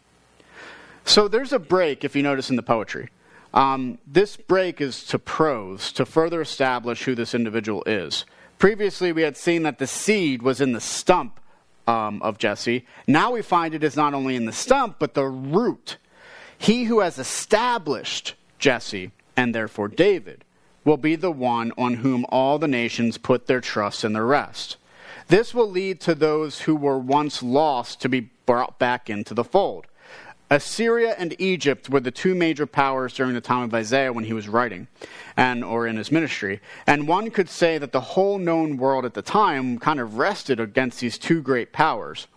So 1.04 1.28
there's 1.28 1.52
a 1.52 1.60
break, 1.60 2.06
if 2.06 2.16
you 2.16 2.24
notice 2.24 2.50
in 2.50 2.56
the 2.56 2.64
poetry. 2.64 3.10
Um, 3.56 4.00
this 4.06 4.36
break 4.36 4.82
is 4.82 5.06
to 5.06 5.18
prose 5.18 5.94
to 5.94 6.06
further 6.06 6.42
establish 6.42 7.04
who 7.04 7.16
this 7.16 7.34
individual 7.34 7.84
is. 7.86 8.26
Previously, 8.60 9.14
we 9.14 9.22
had 9.22 9.38
seen 9.38 9.64
that 9.64 9.80
the 9.80 9.88
seed 9.88 10.42
was 10.42 10.60
in 10.60 10.74
the 10.74 10.82
stump 10.82 11.40
um, 11.88 12.22
of 12.22 12.38
Jesse. 12.38 12.86
Now 13.08 13.32
we 13.32 13.42
find 13.42 13.74
it 13.74 13.84
is 13.84 13.96
not 13.96 14.14
only 14.14 14.36
in 14.36 14.46
the 14.46 14.52
stump, 14.52 14.98
but 15.00 15.14
the 15.14 15.26
root. 15.26 15.98
He 16.58 16.84
who 16.84 17.00
has 17.00 17.18
established 17.18 18.36
Jesse, 18.60 19.12
and 19.38 19.56
therefore 19.56 19.88
David, 19.88 20.44
will 20.84 20.98
be 20.98 21.16
the 21.16 21.32
one 21.32 21.72
on 21.78 21.96
whom 21.96 22.26
all 22.30 22.60
the 22.60 22.68
nations 22.68 23.18
put 23.18 23.48
their 23.48 23.62
trust 23.62 24.04
and 24.04 24.16
their 24.16 24.26
rest. 24.26 24.78
This 25.28 25.54
will 25.54 25.70
lead 25.70 26.00
to 26.02 26.14
those 26.14 26.62
who 26.62 26.76
were 26.76 27.00
once 27.00 27.42
lost 27.42 28.02
to 28.02 28.10
be 28.10 28.30
brought 28.46 28.78
back 28.80 29.10
into 29.10 29.34
the 29.34 29.44
fold. 29.44 29.88
Assyria 30.50 31.16
and 31.18 31.36
Egypt 31.40 31.90
were 31.90 32.00
the 32.00 32.12
two 32.12 32.36
major 32.36 32.68
powers 32.68 33.14
during 33.14 33.34
the 33.34 33.42
time 33.42 33.64
of 33.64 33.74
Isaiah 33.74 34.14
when 34.14 34.26
he 34.26 34.34
was 34.34 34.48
writing, 34.48 34.88
and 35.36 35.64
or 35.64 35.88
in 35.88 35.98
his 35.98 36.12
ministry. 36.12 36.62
And 36.86 37.08
one 37.08 37.32
could 37.32 37.50
say 37.50 37.80
that 37.80 37.92
the 37.92 38.02
whole 38.02 38.38
known 38.38 38.78
world 38.78 39.06
at 39.06 39.16
the 39.16 39.24
time 39.24 39.80
kind 39.80 40.00
of 40.00 40.18
rested 40.18 40.60
against 40.60 41.00
these 41.00 41.18
two 41.18 41.42
great 41.42 41.74
powers. 41.74 42.28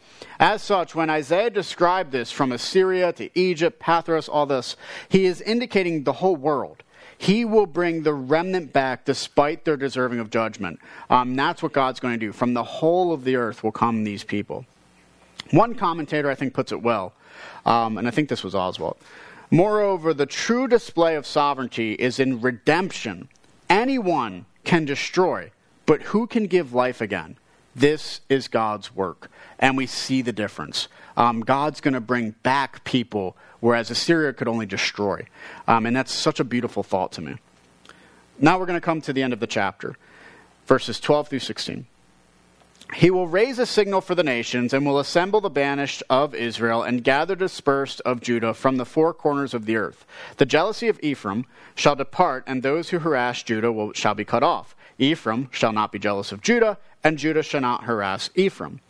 As 0.41 0.63
such, 0.63 0.95
when 0.95 1.11
Isaiah 1.11 1.51
described 1.51 2.11
this 2.11 2.31
from 2.31 2.51
Assyria 2.51 3.13
to 3.13 3.29
Egypt, 3.39 3.81
Pathros, 3.81 4.29
all 4.29 4.47
this, 4.47 4.77
he 5.09 5.27
is 5.27 5.41
indicating 5.43 6.05
the 6.05 6.15
whole 6.15 6.37
world. 6.37 6.83
He 7.19 7.45
will 7.45 7.67
bring 7.67 8.05
the 8.05 8.15
remnant 8.15 8.73
back 8.73 9.05
despite 9.05 9.65
their 9.65 9.77
deserving 9.77 10.21
of 10.21 10.31
judgment. 10.31 10.79
Um, 11.11 11.35
that's 11.35 11.63
what 11.63 11.73
God's 11.73 12.01
going 12.01 12.15
to 12.15 12.27
do. 12.27 12.33
From 12.33 12.55
the 12.55 12.63
whole 12.63 13.13
of 13.13 13.25
the 13.25 13.37
earth 13.37 13.63
will 13.63 13.73
come 13.73 14.05
these 14.05 14.25
people. 14.25 14.65
One 15.51 15.75
commentator, 15.75 16.31
I 16.31 16.35
think, 16.35 16.55
puts 16.55 16.73
it 16.73 16.81
well. 16.81 17.13
Um, 17.67 17.99
and 17.99 18.07
I 18.07 18.11
think 18.11 18.29
this 18.29 18.45
was 18.45 18.55
Oswalt. 18.55 18.97
Moreover, 19.51 20.13
the 20.13 20.27
true 20.27 20.69
display 20.69 21.17
of 21.17 21.27
sovereignty 21.27 21.95
is 21.95 22.19
in 22.19 22.41
redemption. 22.41 23.29
Anyone 23.71 24.45
can 24.65 24.85
destroy, 24.85 25.51
but 25.87 26.03
who 26.03 26.27
can 26.27 26.47
give 26.47 26.75
life 26.75 27.01
again? 27.01 27.37
This 27.75 28.21
is 28.29 28.49
God's 28.49 28.95
work. 28.95 29.31
And 29.59 29.77
we 29.77 29.87
see 29.87 30.21
the 30.21 30.33
difference. 30.33 30.89
Um, 31.17 31.41
God's 31.41 31.81
going 31.81 31.95
to 31.95 32.01
bring 32.01 32.33
back 32.43 32.85
people, 32.85 33.37
whereas 33.61 33.91
Assyria 33.91 34.33
could 34.33 34.49
only 34.49 34.67
destroy. 34.67 35.27
Um, 35.67 35.87
and 35.87 35.97
that's 35.97 36.13
such 36.13 36.41
a 36.41 36.45
beautiful 36.45 36.83
thought 36.83 37.13
to 37.13 37.21
me. 37.21 37.37
Now 38.39 38.59
we're 38.59 38.67
going 38.67 38.77
to 38.77 38.85
come 38.85 39.01
to 39.03 39.13
the 39.13 39.23
end 39.23 39.33
of 39.33 39.41
the 39.41 39.47
chapter, 39.47 39.97
verses 40.67 41.01
12 41.01 41.29
through 41.29 41.39
16. 41.41 41.87
He 42.95 43.11
will 43.11 43.29
raise 43.29 43.59
a 43.59 43.67
signal 43.67 44.01
for 44.01 44.15
the 44.15 44.25
nations 44.25 44.73
and 44.73 44.87
will 44.87 44.99
assemble 44.99 45.41
the 45.41 45.51
banished 45.51 46.03
of 46.09 46.35
Israel 46.35 46.83
and 46.83 47.05
gather 47.05 47.37
dispersed 47.37 48.01
of 48.01 48.21
Judah 48.21 48.55
from 48.55 48.77
the 48.77 48.87
four 48.87 49.13
corners 49.13 49.53
of 49.53 49.67
the 49.67 49.77
earth. 49.77 50.07
The 50.39 50.47
jealousy 50.47 50.89
of 50.89 50.99
Ephraim 51.03 51.45
shall 51.75 51.95
depart, 51.97 52.45
and 52.47 52.63
those 52.63 52.89
who 52.89 52.99
harass 52.99 53.43
Judah 53.43 53.71
will, 53.71 53.93
shall 53.93 54.15
be 54.15 54.25
cut 54.25 54.43
off. 54.43 54.75
Ephraim 54.99 55.49
shall 55.53 55.73
not 55.73 55.93
be 55.93 55.99
jealous 55.99 56.33
of 56.33 56.41
Judah, 56.41 56.79
and 57.05 57.19
Judah 57.19 57.43
shall 57.43 57.61
not 57.61 57.85
harass 57.85 58.31
Ephraim. 58.35 58.81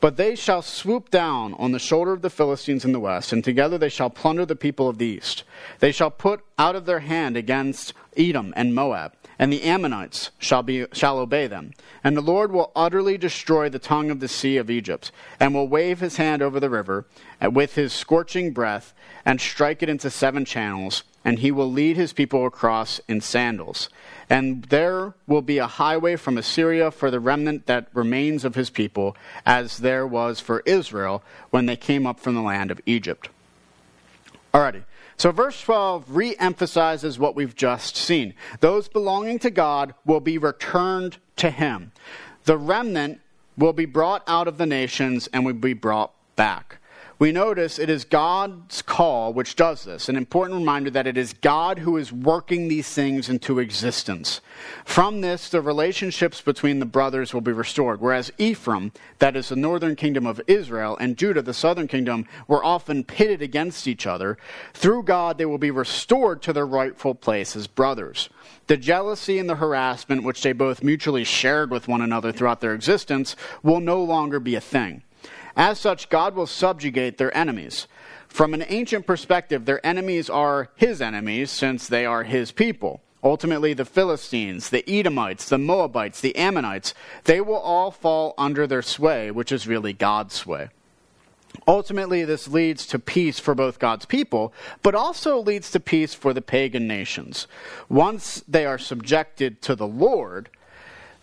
But 0.00 0.16
they 0.16 0.36
shall 0.36 0.62
swoop 0.62 1.10
down 1.10 1.54
on 1.54 1.72
the 1.72 1.78
shoulder 1.78 2.12
of 2.12 2.22
the 2.22 2.30
Philistines 2.30 2.84
in 2.84 2.92
the 2.92 3.00
west, 3.00 3.32
and 3.32 3.42
together 3.42 3.78
they 3.78 3.88
shall 3.88 4.10
plunder 4.10 4.46
the 4.46 4.54
people 4.54 4.88
of 4.88 4.98
the 4.98 5.06
east. 5.06 5.42
They 5.80 5.90
shall 5.90 6.10
put 6.10 6.44
out 6.58 6.76
of 6.76 6.86
their 6.86 7.00
hand 7.00 7.36
against 7.36 7.94
Edom 8.16 8.52
and 8.56 8.74
Moab, 8.74 9.14
and 9.38 9.52
the 9.52 9.62
Ammonites 9.62 10.30
shall, 10.38 10.62
be, 10.62 10.86
shall 10.92 11.18
obey 11.18 11.46
them. 11.46 11.72
And 12.02 12.16
the 12.16 12.22
Lord 12.22 12.52
will 12.52 12.72
utterly 12.74 13.18
destroy 13.18 13.68
the 13.68 13.78
tongue 13.78 14.10
of 14.10 14.20
the 14.20 14.28
sea 14.28 14.56
of 14.56 14.70
Egypt, 14.70 15.12
and 15.38 15.54
will 15.54 15.68
wave 15.68 16.00
his 16.00 16.16
hand 16.16 16.42
over 16.42 16.58
the 16.58 16.70
river 16.70 17.06
uh, 17.42 17.50
with 17.50 17.74
his 17.74 17.92
scorching 17.92 18.52
breath, 18.52 18.94
and 19.24 19.40
strike 19.40 19.82
it 19.82 19.88
into 19.88 20.10
seven 20.10 20.44
channels, 20.44 21.04
and 21.24 21.40
he 21.40 21.50
will 21.50 21.70
lead 21.70 21.96
his 21.96 22.12
people 22.12 22.46
across 22.46 23.00
in 23.08 23.20
sandals. 23.20 23.88
And 24.30 24.64
there 24.64 25.14
will 25.26 25.42
be 25.42 25.58
a 25.58 25.66
highway 25.66 26.16
from 26.16 26.38
Assyria 26.38 26.90
for 26.90 27.10
the 27.10 27.20
remnant 27.20 27.66
that 27.66 27.88
remains 27.92 28.44
of 28.44 28.54
his 28.54 28.70
people, 28.70 29.16
as 29.44 29.78
there 29.78 30.06
was 30.06 30.40
for 30.40 30.60
Israel 30.60 31.22
when 31.50 31.66
they 31.66 31.76
came 31.76 32.06
up 32.06 32.20
from 32.20 32.34
the 32.34 32.42
land 32.42 32.70
of 32.70 32.80
Egypt. 32.86 33.28
Alrighty. 34.56 34.84
So 35.18 35.32
verse 35.32 35.60
12 35.60 36.16
re 36.16 36.34
emphasizes 36.38 37.18
what 37.18 37.36
we've 37.36 37.54
just 37.54 37.94
seen. 37.94 38.32
Those 38.60 38.88
belonging 38.88 39.38
to 39.40 39.50
God 39.50 39.92
will 40.06 40.20
be 40.20 40.38
returned 40.38 41.18
to 41.36 41.50
him. 41.50 41.92
The 42.44 42.56
remnant 42.56 43.20
will 43.58 43.74
be 43.74 43.84
brought 43.84 44.22
out 44.26 44.48
of 44.48 44.56
the 44.56 44.64
nations 44.64 45.28
and 45.30 45.44
will 45.44 45.52
be 45.52 45.74
brought 45.74 46.14
back 46.36 46.80
we 47.18 47.32
notice 47.32 47.78
it 47.78 47.88
is 47.88 48.04
God's 48.04 48.82
call 48.82 49.32
which 49.32 49.56
does 49.56 49.84
this. 49.84 50.08
An 50.08 50.16
important 50.16 50.58
reminder 50.58 50.90
that 50.90 51.06
it 51.06 51.16
is 51.16 51.32
God 51.32 51.78
who 51.78 51.96
is 51.96 52.12
working 52.12 52.68
these 52.68 52.88
things 52.90 53.30
into 53.30 53.58
existence. 53.58 54.42
From 54.84 55.22
this, 55.22 55.48
the 55.48 55.62
relationships 55.62 56.42
between 56.42 56.78
the 56.78 56.84
brothers 56.84 57.32
will 57.32 57.40
be 57.40 57.52
restored. 57.52 58.00
Whereas 58.02 58.32
Ephraim, 58.36 58.92
that 59.18 59.34
is 59.34 59.48
the 59.48 59.56
northern 59.56 59.96
kingdom 59.96 60.26
of 60.26 60.42
Israel, 60.46 60.96
and 61.00 61.16
Judah, 61.16 61.40
the 61.40 61.54
southern 61.54 61.88
kingdom, 61.88 62.26
were 62.48 62.64
often 62.64 63.02
pitted 63.02 63.40
against 63.40 63.88
each 63.88 64.06
other, 64.06 64.36
through 64.74 65.04
God 65.04 65.38
they 65.38 65.46
will 65.46 65.56
be 65.56 65.70
restored 65.70 66.42
to 66.42 66.52
their 66.52 66.66
rightful 66.66 67.14
place 67.14 67.56
as 67.56 67.66
brothers. 67.66 68.28
The 68.66 68.76
jealousy 68.76 69.38
and 69.38 69.48
the 69.48 69.56
harassment 69.56 70.22
which 70.22 70.42
they 70.42 70.52
both 70.52 70.82
mutually 70.82 71.24
shared 71.24 71.70
with 71.70 71.88
one 71.88 72.02
another 72.02 72.30
throughout 72.30 72.60
their 72.60 72.74
existence 72.74 73.36
will 73.62 73.80
no 73.80 74.02
longer 74.02 74.38
be 74.38 74.54
a 74.54 74.60
thing. 74.60 75.02
As 75.56 75.80
such, 75.80 76.10
God 76.10 76.34
will 76.34 76.46
subjugate 76.46 77.16
their 77.16 77.34
enemies. 77.36 77.86
From 78.28 78.52
an 78.52 78.64
ancient 78.68 79.06
perspective, 79.06 79.64
their 79.64 79.84
enemies 79.84 80.28
are 80.28 80.68
his 80.76 81.00
enemies 81.00 81.50
since 81.50 81.88
they 81.88 82.04
are 82.04 82.24
his 82.24 82.52
people. 82.52 83.00
Ultimately, 83.24 83.72
the 83.72 83.86
Philistines, 83.86 84.68
the 84.68 84.88
Edomites, 84.88 85.48
the 85.48 85.58
Moabites, 85.58 86.20
the 86.20 86.36
Ammonites, 86.36 86.92
they 87.24 87.40
will 87.40 87.56
all 87.56 87.90
fall 87.90 88.34
under 88.36 88.66
their 88.66 88.82
sway, 88.82 89.30
which 89.30 89.50
is 89.50 89.66
really 89.66 89.94
God's 89.94 90.34
sway. 90.34 90.68
Ultimately, 91.66 92.24
this 92.24 92.46
leads 92.46 92.86
to 92.88 92.98
peace 92.98 93.40
for 93.40 93.54
both 93.54 93.78
God's 93.78 94.04
people, 94.04 94.52
but 94.82 94.94
also 94.94 95.38
leads 95.38 95.70
to 95.70 95.80
peace 95.80 96.12
for 96.14 96.34
the 96.34 96.42
pagan 96.42 96.86
nations. 96.86 97.46
Once 97.88 98.44
they 98.46 98.66
are 98.66 98.78
subjected 98.78 99.62
to 99.62 99.74
the 99.74 99.86
Lord, 99.86 100.50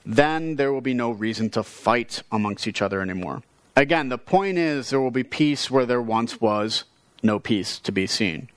then 0.05 0.55
there 0.55 0.73
will 0.73 0.81
be 0.81 0.95
no 0.95 1.11
reason 1.11 1.51
to 1.51 1.63
fight 1.63 2.23
amongst 2.31 2.67
each 2.67 2.81
other 2.81 2.99
anymore. 2.99 3.43
Again, 3.75 4.09
the 4.09 4.19
point 4.19 4.57
is 4.57 4.89
there 4.89 5.01
will 5.01 5.11
be 5.11 5.23
peace 5.23 5.71
where 5.71 5.85
there 5.85 6.01
once 6.01 6.39
was 6.39 6.83
no 7.23 7.39
peace 7.39 7.79
to 7.79 7.91
be 7.91 8.05
seen. 8.05 8.49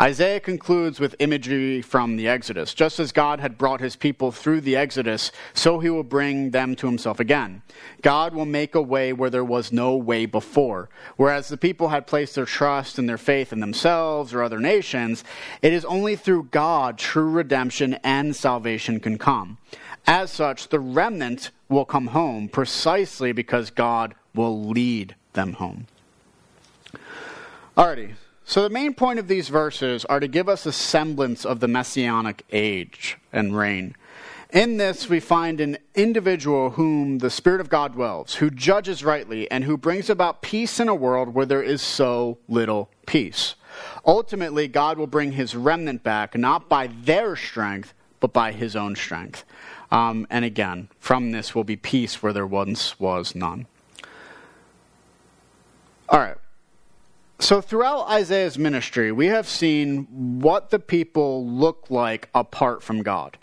Isaiah 0.00 0.40
concludes 0.40 0.98
with 0.98 1.14
imagery 1.20 1.80
from 1.80 2.16
the 2.16 2.26
Exodus. 2.26 2.74
Just 2.74 2.98
as 2.98 3.12
God 3.12 3.38
had 3.38 3.56
brought 3.56 3.80
his 3.80 3.94
people 3.94 4.32
through 4.32 4.62
the 4.62 4.74
Exodus, 4.74 5.30
so 5.52 5.78
he 5.78 5.88
will 5.88 6.02
bring 6.02 6.50
them 6.50 6.74
to 6.76 6.88
himself 6.88 7.20
again. 7.20 7.62
God 8.02 8.34
will 8.34 8.46
make 8.46 8.74
a 8.74 8.82
way 8.82 9.12
where 9.12 9.30
there 9.30 9.44
was 9.44 9.70
no 9.70 9.94
way 9.94 10.26
before. 10.26 10.88
Whereas 11.16 11.46
the 11.46 11.56
people 11.56 11.90
had 11.90 12.08
placed 12.08 12.34
their 12.34 12.44
trust 12.44 12.98
and 12.98 13.08
their 13.08 13.18
faith 13.18 13.52
in 13.52 13.60
themselves 13.60 14.34
or 14.34 14.42
other 14.42 14.58
nations, 14.58 15.22
it 15.62 15.72
is 15.72 15.84
only 15.84 16.16
through 16.16 16.48
God 16.50 16.98
true 16.98 17.30
redemption 17.30 17.94
and 18.02 18.34
salvation 18.34 18.98
can 18.98 19.18
come. 19.18 19.58
As 20.08 20.32
such, 20.32 20.68
the 20.68 20.80
remnant 20.80 21.52
will 21.68 21.84
come 21.84 22.08
home 22.08 22.48
precisely 22.48 23.30
because 23.30 23.70
God 23.70 24.16
will 24.34 24.68
lead 24.68 25.14
them 25.32 25.54
home. 25.54 25.86
Alrighty, 27.76 28.14
so 28.44 28.62
the 28.62 28.70
main 28.70 28.94
point 28.94 29.18
of 29.18 29.28
these 29.28 29.48
verses 29.48 30.04
are 30.04 30.20
to 30.20 30.28
give 30.28 30.48
us 30.48 30.66
a 30.66 30.72
semblance 30.72 31.44
of 31.44 31.60
the 31.60 31.68
messianic 31.68 32.44
age 32.52 33.16
and 33.32 33.56
reign. 33.56 33.96
In 34.52 34.76
this, 34.76 35.08
we 35.08 35.18
find 35.18 35.60
an 35.60 35.78
individual 35.96 36.70
whom 36.70 37.18
the 37.18 37.30
Spirit 37.30 37.60
of 37.60 37.68
God 37.68 37.94
dwells, 37.94 38.36
who 38.36 38.50
judges 38.50 39.02
rightly, 39.02 39.50
and 39.50 39.64
who 39.64 39.76
brings 39.76 40.08
about 40.08 40.42
peace 40.42 40.78
in 40.78 40.88
a 40.88 40.94
world 40.94 41.34
where 41.34 41.46
there 41.46 41.62
is 41.62 41.82
so 41.82 42.38
little 42.48 42.88
peace. 43.06 43.56
Ultimately, 44.06 44.68
God 44.68 44.96
will 44.96 45.08
bring 45.08 45.32
his 45.32 45.56
remnant 45.56 46.04
back, 46.04 46.36
not 46.38 46.68
by 46.68 46.86
their 46.86 47.34
strength, 47.34 47.94
but 48.20 48.32
by 48.32 48.52
his 48.52 48.76
own 48.76 48.94
strength. 48.94 49.44
Um, 49.90 50.26
and 50.30 50.44
again, 50.44 50.88
from 51.00 51.32
this 51.32 51.54
will 51.54 51.64
be 51.64 51.74
peace 51.76 52.22
where 52.22 52.32
there 52.32 52.46
once 52.46 53.00
was 53.00 53.34
none. 53.34 53.66
All 56.08 56.18
right. 56.18 56.36
So, 57.40 57.60
throughout 57.60 58.08
Isaiah's 58.08 58.58
ministry, 58.58 59.12
we 59.12 59.26
have 59.26 59.48
seen 59.48 60.06
what 60.40 60.70
the 60.70 60.78
people 60.78 61.46
look 61.46 61.86
like 61.90 62.28
apart 62.34 62.82
from 62.82 63.02
God. 63.02 63.36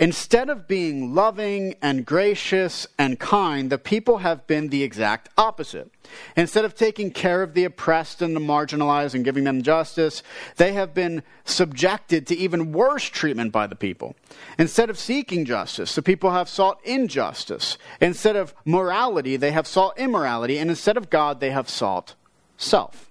Instead 0.00 0.48
of 0.48 0.66
being 0.66 1.14
loving 1.14 1.74
and 1.82 2.06
gracious 2.06 2.86
and 2.98 3.20
kind, 3.20 3.68
the 3.68 3.76
people 3.76 4.18
have 4.18 4.46
been 4.46 4.70
the 4.70 4.82
exact 4.82 5.28
opposite. 5.36 5.92
Instead 6.34 6.64
of 6.64 6.74
taking 6.74 7.10
care 7.10 7.42
of 7.42 7.52
the 7.52 7.64
oppressed 7.64 8.22
and 8.22 8.34
the 8.34 8.40
marginalized 8.40 9.14
and 9.14 9.26
giving 9.26 9.44
them 9.44 9.60
justice, 9.60 10.22
they 10.56 10.72
have 10.72 10.94
been 10.94 11.22
subjected 11.44 12.26
to 12.26 12.34
even 12.34 12.72
worse 12.72 13.04
treatment 13.04 13.52
by 13.52 13.66
the 13.66 13.76
people. 13.76 14.16
Instead 14.58 14.88
of 14.88 14.98
seeking 14.98 15.44
justice, 15.44 15.94
the 15.94 16.00
people 16.00 16.30
have 16.30 16.48
sought 16.48 16.80
injustice. 16.82 17.76
Instead 18.00 18.36
of 18.36 18.54
morality, 18.64 19.36
they 19.36 19.52
have 19.52 19.66
sought 19.66 19.98
immorality. 19.98 20.56
And 20.56 20.70
instead 20.70 20.96
of 20.96 21.10
God, 21.10 21.40
they 21.40 21.50
have 21.50 21.68
sought 21.68 22.14
self. 22.56 23.10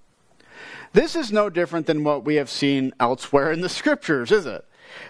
This 0.94 1.16
is 1.16 1.32
no 1.32 1.52
different 1.52 1.86
than 1.86 2.04
what 2.04 2.26
we 2.26 2.36
have 2.36 2.50
seen 2.50 2.94
elsewhere 3.00 3.52
in 3.52 3.62
the 3.62 3.70
scriptures, 3.70 4.32
is 4.32 4.48
it? 4.48 4.66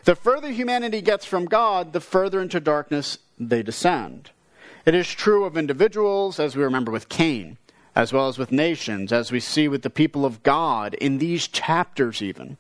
The 0.06 0.16
further 0.16 0.52
humanity 0.52 1.02
gets 1.02 1.26
from 1.26 1.46
God, 1.46 1.94
the 1.94 2.02
further 2.02 2.42
into 2.42 2.60
darkness 2.60 3.20
they 3.38 3.64
descend. 3.64 4.32
It 4.86 4.96
is 4.96 5.10
true 5.10 5.46
of 5.46 5.58
individuals, 5.58 6.40
as 6.40 6.56
we 6.56 6.64
remember 6.64 6.92
with 6.92 7.10
Cain, 7.10 7.58
as 7.96 8.14
well 8.14 8.28
as 8.28 8.38
with 8.38 8.52
nations, 8.52 9.12
as 9.12 9.32
we 9.32 9.40
see 9.40 9.68
with 9.68 9.82
the 9.82 9.90
people 9.90 10.26
of 10.26 10.44
God 10.44 10.94
in 10.96 11.18
these 11.18 11.48
chapters, 11.48 12.22
even. 12.22 12.58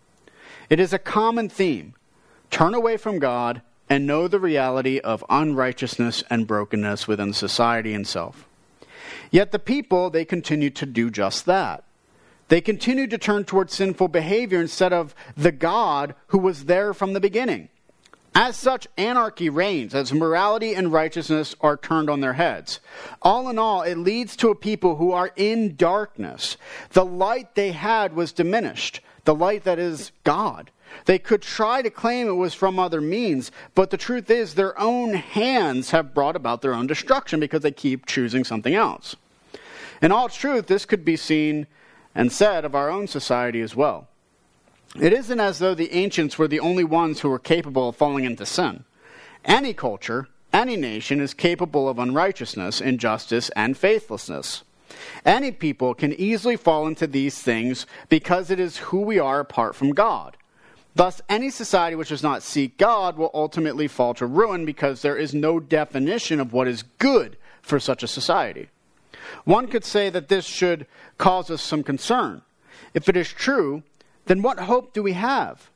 It 0.69 0.79
is 0.79 0.93
a 0.93 1.00
common 1.00 1.50
theme. 1.50 1.93
Turn 2.51 2.74
away 2.74 2.98
from 2.98 3.19
God 3.19 3.62
and 3.89 4.05
know 4.05 4.27
the 4.27 4.39
reality 4.39 5.00
of 5.00 5.25
unrighteousness 5.29 6.24
and 6.29 6.45
brokenness 6.45 7.07
within 7.07 7.33
society 7.33 7.93
and 7.93 8.05
self. 8.05 8.48
Yet 9.31 9.51
the 9.51 9.59
people, 9.59 10.09
they 10.09 10.25
continue 10.25 10.69
to 10.71 10.86
do 10.86 11.09
just 11.09 11.45
that. 11.45 11.83
They 12.50 12.62
continued 12.62 13.12
to 13.12 13.18
turn 13.18 13.46
towards 13.46 13.74
sinful 13.74 14.10
behavior 14.10 14.60
instead 14.60 14.91
of 14.91 15.15
the 15.38 15.51
God 15.51 16.15
who 16.27 16.39
was 16.39 16.65
there 16.65 16.94
from 16.94 17.13
the 17.13 17.20
beginning. 17.20 17.70
As 18.36 18.56
such, 18.56 18.88
anarchy 18.98 19.50
reigns 19.50 19.96
as 19.96 20.13
morality 20.13 20.74
and 20.74 20.91
righteousness 20.91 21.56
are 21.62 21.77
turned 21.77 22.10
on 22.10 22.22
their 22.22 22.34
heads. 22.34 22.79
All 23.22 23.50
in 23.50 23.58
all, 23.58 23.82
it 23.82 23.98
leads 23.98 24.36
to 24.38 24.50
a 24.50 24.56
people 24.56 24.96
who 24.96 25.12
are 25.12 25.32
in 25.36 25.75
darkness. 25.75 26.58
The 26.91 27.06
light 27.06 27.56
they 27.56 27.72
had 27.72 28.15
was 28.15 28.32
diminished, 28.32 29.01
the 29.25 29.36
light 29.36 29.63
that 29.63 29.79
is 29.79 30.12
God. 30.24 30.72
They 31.06 31.20
could 31.20 31.41
try 31.41 31.82
to 31.82 31.89
claim 31.89 32.27
it 32.27 32.34
was 32.34 32.53
from 32.53 32.79
other 32.79 33.01
means, 33.01 33.51
but 33.75 33.89
the 33.89 33.98
truth 33.98 34.29
is 34.29 34.56
their 34.56 34.79
own 34.79 35.13
hands 35.13 35.91
have 35.91 36.13
brought 36.13 36.36
about 36.36 36.62
their 36.62 36.74
own 36.74 36.88
destruction 36.88 37.39
because 37.39 37.62
they 37.62 37.72
keep 37.72 38.06
choosing 38.06 38.44
something 38.44 38.74
else. 38.74 39.15
In 40.01 40.12
all 40.12 40.29
truth, 40.29 40.68
this 40.68 40.86
could 40.86 41.03
be 41.06 41.15
seen 41.15 41.68
and 42.19 42.33
said 42.33 42.65
of 42.65 42.75
our 42.75 42.89
own 42.89 43.07
society 43.07 43.61
as 43.61 43.77
well. 43.77 44.09
It 44.99 45.13
isn't 45.13 45.39
as 45.39 45.59
though 45.59 45.73
the 45.73 45.93
ancients 45.93 46.38
were 46.38 46.49
the 46.49 46.59
only 46.59 46.83
ones 46.83 47.21
who 47.21 47.29
were 47.29 47.39
capable 47.39 47.88
of 47.88 47.95
falling 47.95 48.25
into 48.25 48.45
sin. 48.45 48.83
Any 49.45 49.73
culture, 49.73 50.27
any 50.51 50.75
nation 50.75 51.21
is 51.21 51.33
capable 51.33 51.88
of 51.88 51.97
unrighteousness, 51.97 52.81
injustice, 52.81 53.47
and 53.51 53.77
faithlessness. 53.77 54.65
Any 55.23 55.53
people 55.53 55.93
can 55.93 56.11
easily 56.11 56.57
fall 56.57 56.88
into 56.88 57.07
these 57.07 57.41
things 57.41 57.85
because 58.09 58.51
it 58.51 58.59
is 58.59 58.89
who 58.89 58.99
we 58.99 59.17
are 59.17 59.39
apart 59.39 59.73
from 59.73 59.93
God. 59.93 60.35
Thus, 60.95 61.21
any 61.29 61.49
society 61.49 61.95
which 61.95 62.09
does 62.09 62.21
not 62.21 62.43
seek 62.43 62.77
God 62.77 63.15
will 63.15 63.31
ultimately 63.33 63.88
fall 63.88 64.13
to 64.15 64.25
ruin 64.25 64.65
because 64.65 65.01
there 65.01 65.15
is 65.15 65.33
no 65.33 65.57
definition 65.57 66.41
of 66.41 66.51
what 66.51 66.67
is 66.67 66.83
good 66.83 67.38
for 67.61 67.79
such 67.79 68.03
a 68.03 68.07
society. 68.07 68.67
One 69.45 69.67
could 69.67 69.86
say 69.86 70.09
that 70.09 70.27
this 70.27 70.45
should 70.45 70.88
cause 71.17 71.50
us 71.50 71.62
some 71.62 71.83
concern. 71.83 72.41
If 72.93 73.09
it 73.09 73.17
is 73.17 73.31
true, 73.31 73.83
then 74.25 74.41
what 74.41 74.59
hope 74.59 74.93
do 74.93 75.03
we 75.03 75.13
have? 75.13 75.69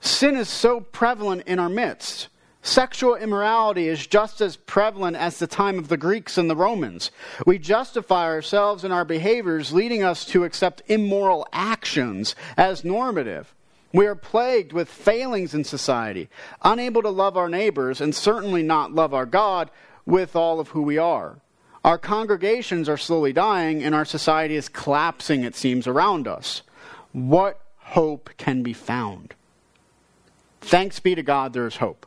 Sin 0.00 0.36
is 0.36 0.48
so 0.48 0.80
prevalent 0.80 1.42
in 1.46 1.58
our 1.58 1.68
midst. 1.68 2.28
Sexual 2.62 3.16
immorality 3.16 3.88
is 3.88 4.06
just 4.06 4.40
as 4.40 4.56
prevalent 4.56 5.16
as 5.16 5.38
the 5.38 5.46
time 5.46 5.78
of 5.78 5.88
the 5.88 5.96
Greeks 5.96 6.36
and 6.36 6.50
the 6.50 6.56
Romans. 6.56 7.10
We 7.46 7.58
justify 7.58 8.24
ourselves 8.24 8.84
and 8.84 8.92
our 8.92 9.04
behaviors, 9.04 9.72
leading 9.72 10.02
us 10.02 10.24
to 10.26 10.44
accept 10.44 10.82
immoral 10.86 11.46
actions 11.52 12.34
as 12.56 12.84
normative. 12.84 13.54
We 13.92 14.06
are 14.06 14.14
plagued 14.14 14.72
with 14.72 14.90
failings 14.90 15.54
in 15.54 15.64
society, 15.64 16.28
unable 16.62 17.00
to 17.02 17.08
love 17.08 17.36
our 17.36 17.48
neighbors, 17.48 18.00
and 18.00 18.14
certainly 18.14 18.62
not 18.62 18.92
love 18.92 19.14
our 19.14 19.26
God 19.26 19.70
with 20.04 20.36
all 20.36 20.60
of 20.60 20.68
who 20.68 20.82
we 20.82 20.98
are. 20.98 21.38
Our 21.88 21.96
congregations 21.96 22.86
are 22.90 22.98
slowly 22.98 23.32
dying, 23.32 23.82
and 23.82 23.94
our 23.94 24.04
society 24.04 24.56
is 24.56 24.68
collapsing, 24.68 25.42
it 25.42 25.56
seems, 25.56 25.86
around 25.86 26.28
us. 26.28 26.60
What 27.12 27.62
hope 27.78 28.28
can 28.36 28.62
be 28.62 28.74
found? 28.74 29.32
Thanks 30.60 31.00
be 31.00 31.14
to 31.14 31.22
God, 31.22 31.54
there 31.54 31.66
is 31.66 31.76
hope. 31.76 32.04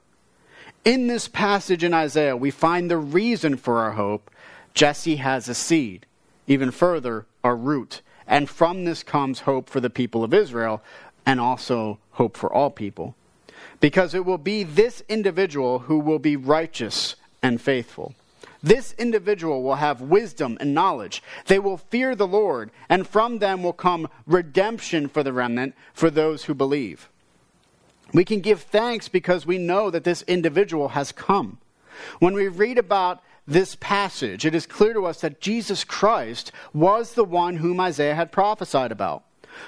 In 0.86 1.08
this 1.08 1.28
passage 1.28 1.84
in 1.84 1.96
Isaiah, 1.96 2.38
we 2.38 2.52
find 2.52 2.92
the 2.92 2.98
reason 3.00 3.58
for 3.58 3.80
our 3.80 3.94
hope. 3.94 4.30
Jesse 4.76 5.16
has 5.16 5.50
a 5.50 5.56
seed, 5.56 6.06
even 6.46 6.70
further, 6.70 7.26
a 7.44 7.56
root. 7.56 8.04
And 8.28 8.48
from 8.48 8.86
this 8.86 9.02
comes 9.02 9.40
hope 9.40 9.68
for 9.68 9.80
the 9.80 9.90
people 9.90 10.24
of 10.24 10.32
Israel 10.32 10.84
and 11.26 11.40
also 11.40 11.98
hope 12.12 12.38
for 12.38 12.54
all 12.54 12.70
people. 12.70 13.16
Because 13.80 14.14
it 14.14 14.26
will 14.26 14.38
be 14.38 14.62
this 14.62 15.02
individual 15.10 15.80
who 15.80 15.98
will 15.98 16.20
be 16.20 16.36
righteous 16.36 17.16
and 17.42 17.60
faithful. 17.60 18.14
This 18.64 18.94
individual 18.98 19.64
will 19.64 19.76
have 19.76 20.02
wisdom 20.02 20.58
and 20.60 20.74
knowledge. 20.74 21.24
They 21.48 21.60
will 21.60 21.78
fear 21.78 22.16
the 22.16 22.28
Lord, 22.28 22.72
and 22.90 23.08
from 23.08 23.40
them 23.40 23.64
will 23.64 23.74
come 23.74 24.08
redemption 24.28 25.08
for 25.08 25.24
the 25.24 25.34
remnant, 25.34 25.76
for 25.94 26.10
those 26.10 26.46
who 26.46 26.54
believe. 26.54 27.10
We 28.14 28.26
can 28.26 28.42
give 28.42 28.62
thanks 28.62 29.08
because 29.08 29.46
we 29.46 29.58
know 29.58 29.90
that 29.90 30.04
this 30.04 30.22
individual 30.24 30.90
has 30.90 31.12
come. 31.12 31.60
When 32.20 32.34
we 32.34 32.48
read 32.48 32.78
about 32.78 33.22
this 33.48 33.76
passage, 33.80 34.46
it 34.46 34.54
is 34.54 34.66
clear 34.66 34.94
to 34.94 35.06
us 35.06 35.22
that 35.22 35.42
Jesus 35.42 35.84
Christ 35.84 36.52
was 36.74 37.14
the 37.14 37.24
one 37.24 37.58
whom 37.58 37.80
Isaiah 37.80 38.16
had 38.16 38.32
prophesied 38.32 38.92
about. 38.92 39.24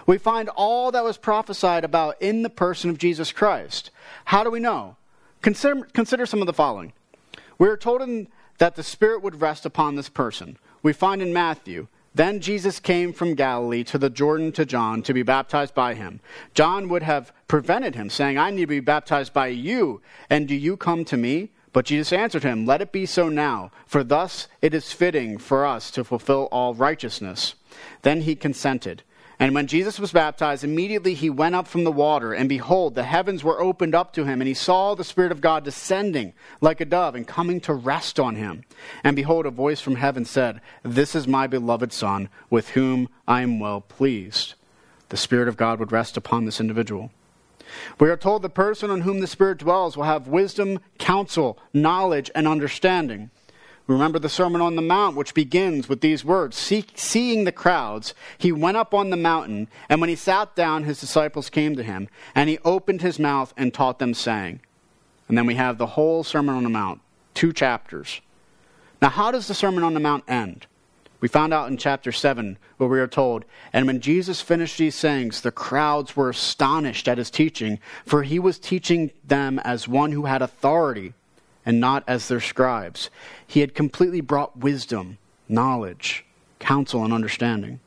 We 0.05 0.17
find 0.17 0.49
all 0.49 0.91
that 0.91 1.03
was 1.03 1.17
prophesied 1.17 1.83
about 1.83 2.21
in 2.21 2.41
the 2.43 2.49
person 2.49 2.89
of 2.89 2.97
Jesus 2.97 3.31
Christ. 3.31 3.91
How 4.25 4.43
do 4.43 4.51
we 4.51 4.59
know? 4.59 4.95
Consider, 5.41 5.83
consider 5.85 6.25
some 6.25 6.41
of 6.41 6.47
the 6.47 6.53
following. 6.53 6.93
We 7.57 7.67
are 7.67 7.77
told 7.77 8.01
in, 8.01 8.27
that 8.63 8.75
the 8.77 8.81
Spirit 8.81 9.21
would 9.21 9.41
rest 9.41 9.65
upon 9.65 9.95
this 9.95 10.07
person. 10.07 10.55
We 10.81 10.93
find 10.93 11.21
in 11.21 11.33
Matthew 11.33 11.87
then 12.15 12.39
Jesus 12.39 12.79
came 12.79 13.11
from 13.11 13.35
Galilee 13.35 13.83
to 13.83 13.97
the 13.97 14.09
Jordan 14.09 14.53
to 14.53 14.65
John 14.65 15.01
to 15.01 15.13
be 15.13 15.21
baptized 15.21 15.73
by 15.73 15.95
him. 15.95 16.21
John 16.53 16.87
would 16.87 17.03
have 17.03 17.33
prevented 17.49 17.95
him, 17.95 18.09
saying, 18.09 18.37
I 18.37 18.51
need 18.51 18.61
to 18.61 18.67
be 18.67 18.79
baptized 18.79 19.33
by 19.33 19.47
you, 19.47 19.99
and 20.29 20.47
do 20.47 20.55
you 20.55 20.77
come 20.77 21.03
to 21.05 21.17
me? 21.17 21.49
But 21.73 21.85
Jesus 21.85 22.13
answered 22.13 22.43
him, 22.43 22.65
Let 22.65 22.81
it 22.81 22.93
be 22.93 23.05
so 23.05 23.27
now, 23.27 23.71
for 23.85 24.01
thus 24.01 24.47
it 24.61 24.73
is 24.73 24.93
fitting 24.93 25.39
for 25.39 25.65
us 25.65 25.91
to 25.91 26.05
fulfill 26.05 26.47
all 26.49 26.73
righteousness. 26.73 27.55
Then 28.03 28.21
he 28.21 28.33
consented. 28.33 29.03
And 29.43 29.53
when 29.53 29.67
Jesus 29.67 29.99
was 29.99 30.13
baptized, 30.13 30.63
immediately 30.63 31.15
he 31.15 31.29
went 31.29 31.53
up 31.53 31.67
from 31.67 31.83
the 31.83 31.91
water, 31.91 32.31
and 32.31 32.47
behold, 32.47 32.95
the 32.95 33.03
heavens 33.03 33.43
were 33.43 33.59
opened 33.59 33.93
up 33.93 34.13
to 34.13 34.23
him, 34.23 34.39
and 34.39 34.47
he 34.47 34.53
saw 34.53 34.95
the 34.95 35.03
Spirit 35.03 35.33
of 35.33 35.41
God 35.41 35.65
descending 35.65 36.31
like 36.61 36.79
a 36.79 36.85
dove 36.85 37.13
and 37.13 37.27
coming 37.27 37.59
to 37.59 37.73
rest 37.73 38.21
on 38.21 38.35
him. 38.35 38.63
And 39.03 39.17
behold, 39.17 39.45
a 39.45 39.51
voice 39.51 39.81
from 39.81 39.97
heaven 39.97 40.23
said, 40.23 40.61
This 40.81 41.13
is 41.13 41.27
my 41.27 41.45
beloved 41.47 41.91
Son, 41.91 42.29
with 42.49 42.69
whom 42.69 43.09
I 43.27 43.41
am 43.41 43.59
well 43.59 43.81
pleased. 43.81 44.53
The 45.09 45.17
Spirit 45.17 45.49
of 45.49 45.57
God 45.57 45.77
would 45.77 45.91
rest 45.91 46.15
upon 46.15 46.45
this 46.45 46.61
individual. 46.61 47.11
We 47.99 48.09
are 48.09 48.15
told 48.15 48.43
the 48.43 48.49
person 48.49 48.89
on 48.89 49.01
whom 49.01 49.19
the 49.19 49.27
Spirit 49.27 49.57
dwells 49.57 49.97
will 49.97 50.05
have 50.05 50.29
wisdom, 50.29 50.79
counsel, 50.99 51.59
knowledge, 51.73 52.31
and 52.33 52.47
understanding. 52.47 53.29
Remember 53.85 54.17
the 54.17 54.29
Sermon 54.29 54.61
on 54.61 54.77
the 54.77 54.81
Mount, 54.81 55.17
which 55.17 55.33
begins 55.33 55.89
with 55.89 55.99
these 55.99 56.23
words 56.23 56.55
See, 56.55 56.85
Seeing 56.95 57.43
the 57.43 57.51
crowds, 57.51 58.13
he 58.37 58.51
went 58.51 58.77
up 58.77 58.93
on 58.93 59.09
the 59.09 59.17
mountain, 59.17 59.67
and 59.89 59.99
when 59.99 60.09
he 60.09 60.15
sat 60.15 60.55
down, 60.55 60.83
his 60.83 61.01
disciples 61.01 61.49
came 61.49 61.75
to 61.75 61.83
him, 61.83 62.07
and 62.33 62.49
he 62.49 62.59
opened 62.63 63.01
his 63.01 63.19
mouth 63.19 63.53
and 63.57 63.73
taught 63.73 63.99
them, 63.99 64.13
saying, 64.13 64.61
And 65.27 65.37
then 65.37 65.45
we 65.45 65.55
have 65.55 65.77
the 65.77 65.87
whole 65.87 66.23
Sermon 66.23 66.55
on 66.55 66.63
the 66.63 66.69
Mount, 66.69 67.01
two 67.33 67.51
chapters. 67.51 68.21
Now, 69.01 69.09
how 69.09 69.31
does 69.31 69.47
the 69.47 69.53
Sermon 69.53 69.83
on 69.83 69.93
the 69.93 69.99
Mount 69.99 70.23
end? 70.29 70.65
We 71.19 71.27
found 71.27 71.53
out 71.53 71.69
in 71.69 71.77
chapter 71.77 72.11
7 72.11 72.57
where 72.77 72.89
we 72.89 72.99
are 72.99 73.07
told, 73.07 73.43
And 73.73 73.85
when 73.85 73.99
Jesus 73.99 74.39
finished 74.39 74.77
these 74.77 74.95
sayings, 74.95 75.41
the 75.41 75.51
crowds 75.51 76.15
were 76.15 76.29
astonished 76.29 77.09
at 77.09 77.17
his 77.17 77.29
teaching, 77.29 77.79
for 78.05 78.23
he 78.23 78.39
was 78.39 78.59
teaching 78.59 79.11
them 79.25 79.59
as 79.59 79.87
one 79.87 80.13
who 80.13 80.25
had 80.25 80.41
authority 80.41 81.13
and 81.65 81.79
not 81.79 82.03
as 82.07 82.27
their 82.27 82.41
scribes. 82.41 83.09
He 83.45 83.61
had 83.61 83.75
completely 83.75 84.21
brought 84.21 84.57
wisdom, 84.57 85.17
knowledge, 85.47 86.25
counsel, 86.59 87.03
and 87.03 87.13
understanding. 87.13 87.79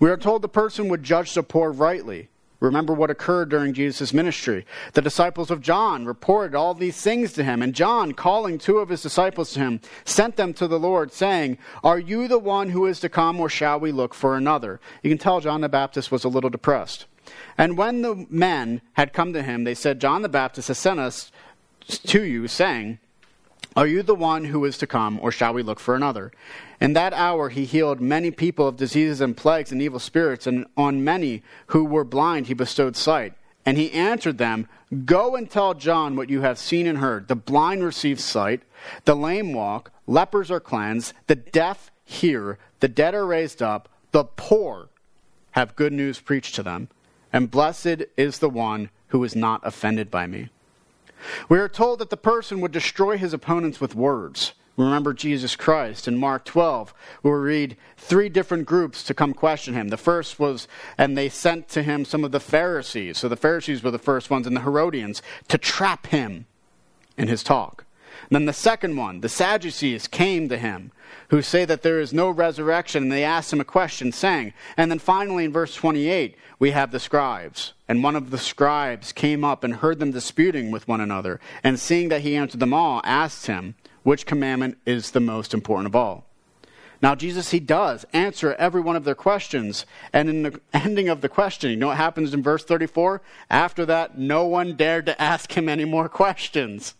We 0.00 0.10
are 0.10 0.16
told 0.16 0.42
the 0.42 0.48
person 0.48 0.88
would 0.88 1.02
judge 1.02 1.34
the 1.34 1.42
poor 1.42 1.70
rightly. 1.70 2.28
Remember 2.58 2.94
what 2.94 3.10
occurred 3.10 3.50
during 3.50 3.74
Jesus' 3.74 4.14
ministry. 4.14 4.64
The 4.94 5.02
disciples 5.02 5.50
of 5.50 5.60
John 5.60 6.06
reported 6.06 6.54
all 6.54 6.72
these 6.72 7.00
things 7.00 7.34
to 7.34 7.44
him, 7.44 7.60
and 7.60 7.74
John, 7.74 8.12
calling 8.12 8.56
two 8.56 8.78
of 8.78 8.88
his 8.88 9.02
disciples 9.02 9.52
to 9.52 9.60
him, 9.60 9.80
sent 10.06 10.36
them 10.36 10.54
to 10.54 10.66
the 10.66 10.78
Lord, 10.78 11.12
saying, 11.12 11.58
Are 11.84 11.98
you 11.98 12.28
the 12.28 12.38
one 12.38 12.70
who 12.70 12.86
is 12.86 12.98
to 13.00 13.10
come, 13.10 13.38
or 13.38 13.50
shall 13.50 13.78
we 13.78 13.92
look 13.92 14.14
for 14.14 14.36
another? 14.36 14.80
You 15.02 15.10
can 15.10 15.18
tell 15.18 15.40
John 15.40 15.60
the 15.60 15.68
Baptist 15.68 16.10
was 16.10 16.24
a 16.24 16.30
little 16.30 16.50
depressed. 16.50 17.04
And 17.58 17.76
when 17.76 18.02
the 18.02 18.26
men 18.30 18.80
had 18.94 19.12
come 19.12 19.32
to 19.32 19.42
him, 19.42 19.64
they 19.64 19.74
said, 19.74 20.00
John 20.00 20.22
the 20.22 20.28
Baptist 20.28 20.68
has 20.68 20.78
sent 20.78 21.00
us 21.00 21.30
to 21.86 22.22
you, 22.22 22.48
saying, 22.48 22.98
Are 23.74 23.86
you 23.86 24.02
the 24.02 24.14
one 24.14 24.46
who 24.46 24.64
is 24.64 24.78
to 24.78 24.86
come, 24.86 25.18
or 25.22 25.30
shall 25.30 25.52
we 25.52 25.62
look 25.62 25.80
for 25.80 25.94
another? 25.94 26.32
In 26.80 26.92
that 26.92 27.12
hour 27.14 27.48
he 27.48 27.64
healed 27.64 28.00
many 28.00 28.30
people 28.30 28.68
of 28.68 28.76
diseases 28.76 29.20
and 29.20 29.36
plagues 29.36 29.72
and 29.72 29.80
evil 29.80 29.98
spirits, 29.98 30.46
and 30.46 30.66
on 30.76 31.04
many 31.04 31.42
who 31.68 31.84
were 31.84 32.04
blind 32.04 32.46
he 32.46 32.54
bestowed 32.54 32.96
sight. 32.96 33.34
And 33.64 33.76
he 33.76 33.92
answered 33.92 34.38
them, 34.38 34.68
Go 35.04 35.34
and 35.34 35.50
tell 35.50 35.74
John 35.74 36.14
what 36.14 36.30
you 36.30 36.42
have 36.42 36.58
seen 36.58 36.86
and 36.86 36.98
heard. 36.98 37.28
The 37.28 37.34
blind 37.34 37.82
receive 37.82 38.20
sight, 38.20 38.62
the 39.04 39.16
lame 39.16 39.52
walk, 39.52 39.90
lepers 40.06 40.50
are 40.50 40.60
cleansed, 40.60 41.12
the 41.26 41.34
deaf 41.34 41.90
hear, 42.04 42.58
the 42.80 42.88
dead 42.88 43.14
are 43.14 43.26
raised 43.26 43.60
up, 43.60 43.88
the 44.12 44.24
poor 44.24 44.88
have 45.52 45.74
good 45.74 45.92
news 45.92 46.20
preached 46.20 46.54
to 46.54 46.62
them, 46.62 46.88
and 47.32 47.50
blessed 47.50 48.04
is 48.16 48.38
the 48.38 48.50
one 48.50 48.90
who 49.08 49.24
is 49.24 49.34
not 49.34 49.60
offended 49.64 50.10
by 50.10 50.26
me. 50.26 50.48
We 51.48 51.58
are 51.58 51.68
told 51.68 51.98
that 51.98 52.10
the 52.10 52.16
person 52.16 52.60
would 52.60 52.72
destroy 52.72 53.18
his 53.18 53.32
opponents 53.32 53.80
with 53.80 53.94
words. 53.94 54.52
Remember 54.76 55.14
Jesus 55.14 55.56
Christ 55.56 56.06
in 56.06 56.18
Mark 56.18 56.44
12, 56.44 56.92
where 57.22 57.40
we 57.40 57.46
read 57.46 57.76
three 57.96 58.28
different 58.28 58.66
groups 58.66 59.02
to 59.04 59.14
come 59.14 59.32
question 59.32 59.72
him. 59.72 59.88
The 59.88 59.96
first 59.96 60.38
was, 60.38 60.68
and 60.98 61.16
they 61.16 61.30
sent 61.30 61.68
to 61.70 61.82
him 61.82 62.04
some 62.04 62.24
of 62.24 62.32
the 62.32 62.40
Pharisees. 62.40 63.16
So 63.16 63.28
the 63.28 63.36
Pharisees 63.36 63.82
were 63.82 63.90
the 63.90 63.98
first 63.98 64.28
ones, 64.28 64.46
and 64.46 64.54
the 64.54 64.60
Herodians, 64.60 65.22
to 65.48 65.56
trap 65.56 66.08
him 66.08 66.44
in 67.16 67.28
his 67.28 67.42
talk. 67.42 67.85
Then 68.30 68.46
the 68.46 68.52
second 68.52 68.96
one, 68.96 69.20
the 69.20 69.28
Sadducees 69.28 70.08
came 70.08 70.48
to 70.48 70.58
him, 70.58 70.92
who 71.28 71.42
say 71.42 71.64
that 71.64 71.82
there 71.82 72.00
is 72.00 72.12
no 72.12 72.30
resurrection, 72.30 73.04
and 73.04 73.12
they 73.12 73.24
asked 73.24 73.52
him 73.52 73.60
a 73.60 73.64
question, 73.64 74.12
saying, 74.12 74.52
and 74.76 74.90
then 74.90 74.98
finally 74.98 75.44
in 75.44 75.52
verse 75.52 75.74
28, 75.74 76.36
we 76.58 76.70
have 76.70 76.90
the 76.90 77.00
scribes. 77.00 77.72
And 77.88 78.02
one 78.02 78.16
of 78.16 78.30
the 78.30 78.38
scribes 78.38 79.12
came 79.12 79.44
up 79.44 79.62
and 79.64 79.76
heard 79.76 79.98
them 79.98 80.12
disputing 80.12 80.70
with 80.70 80.88
one 80.88 81.00
another, 81.00 81.40
and 81.62 81.78
seeing 81.78 82.08
that 82.08 82.22
he 82.22 82.36
answered 82.36 82.60
them 82.60 82.74
all, 82.74 83.00
asked 83.04 83.46
him, 83.46 83.74
which 84.02 84.26
commandment 84.26 84.78
is 84.86 85.10
the 85.10 85.20
most 85.20 85.52
important 85.52 85.86
of 85.86 85.96
all? 85.96 86.26
Now, 87.02 87.14
Jesus, 87.14 87.50
he 87.50 87.60
does 87.60 88.06
answer 88.12 88.54
every 88.54 88.80
one 88.80 88.96
of 88.96 89.04
their 89.04 89.14
questions. 89.14 89.84
And 90.12 90.28
in 90.28 90.42
the 90.44 90.60
ending 90.72 91.08
of 91.08 91.20
the 91.20 91.28
question, 91.28 91.70
you 91.70 91.76
know 91.76 91.88
what 91.88 91.96
happens 91.96 92.32
in 92.32 92.42
verse 92.42 92.64
34? 92.64 93.20
After 93.50 93.84
that, 93.86 94.18
no 94.18 94.46
one 94.46 94.76
dared 94.76 95.06
to 95.06 95.20
ask 95.20 95.56
him 95.56 95.68
any 95.68 95.84
more 95.84 96.08
questions. 96.08 96.94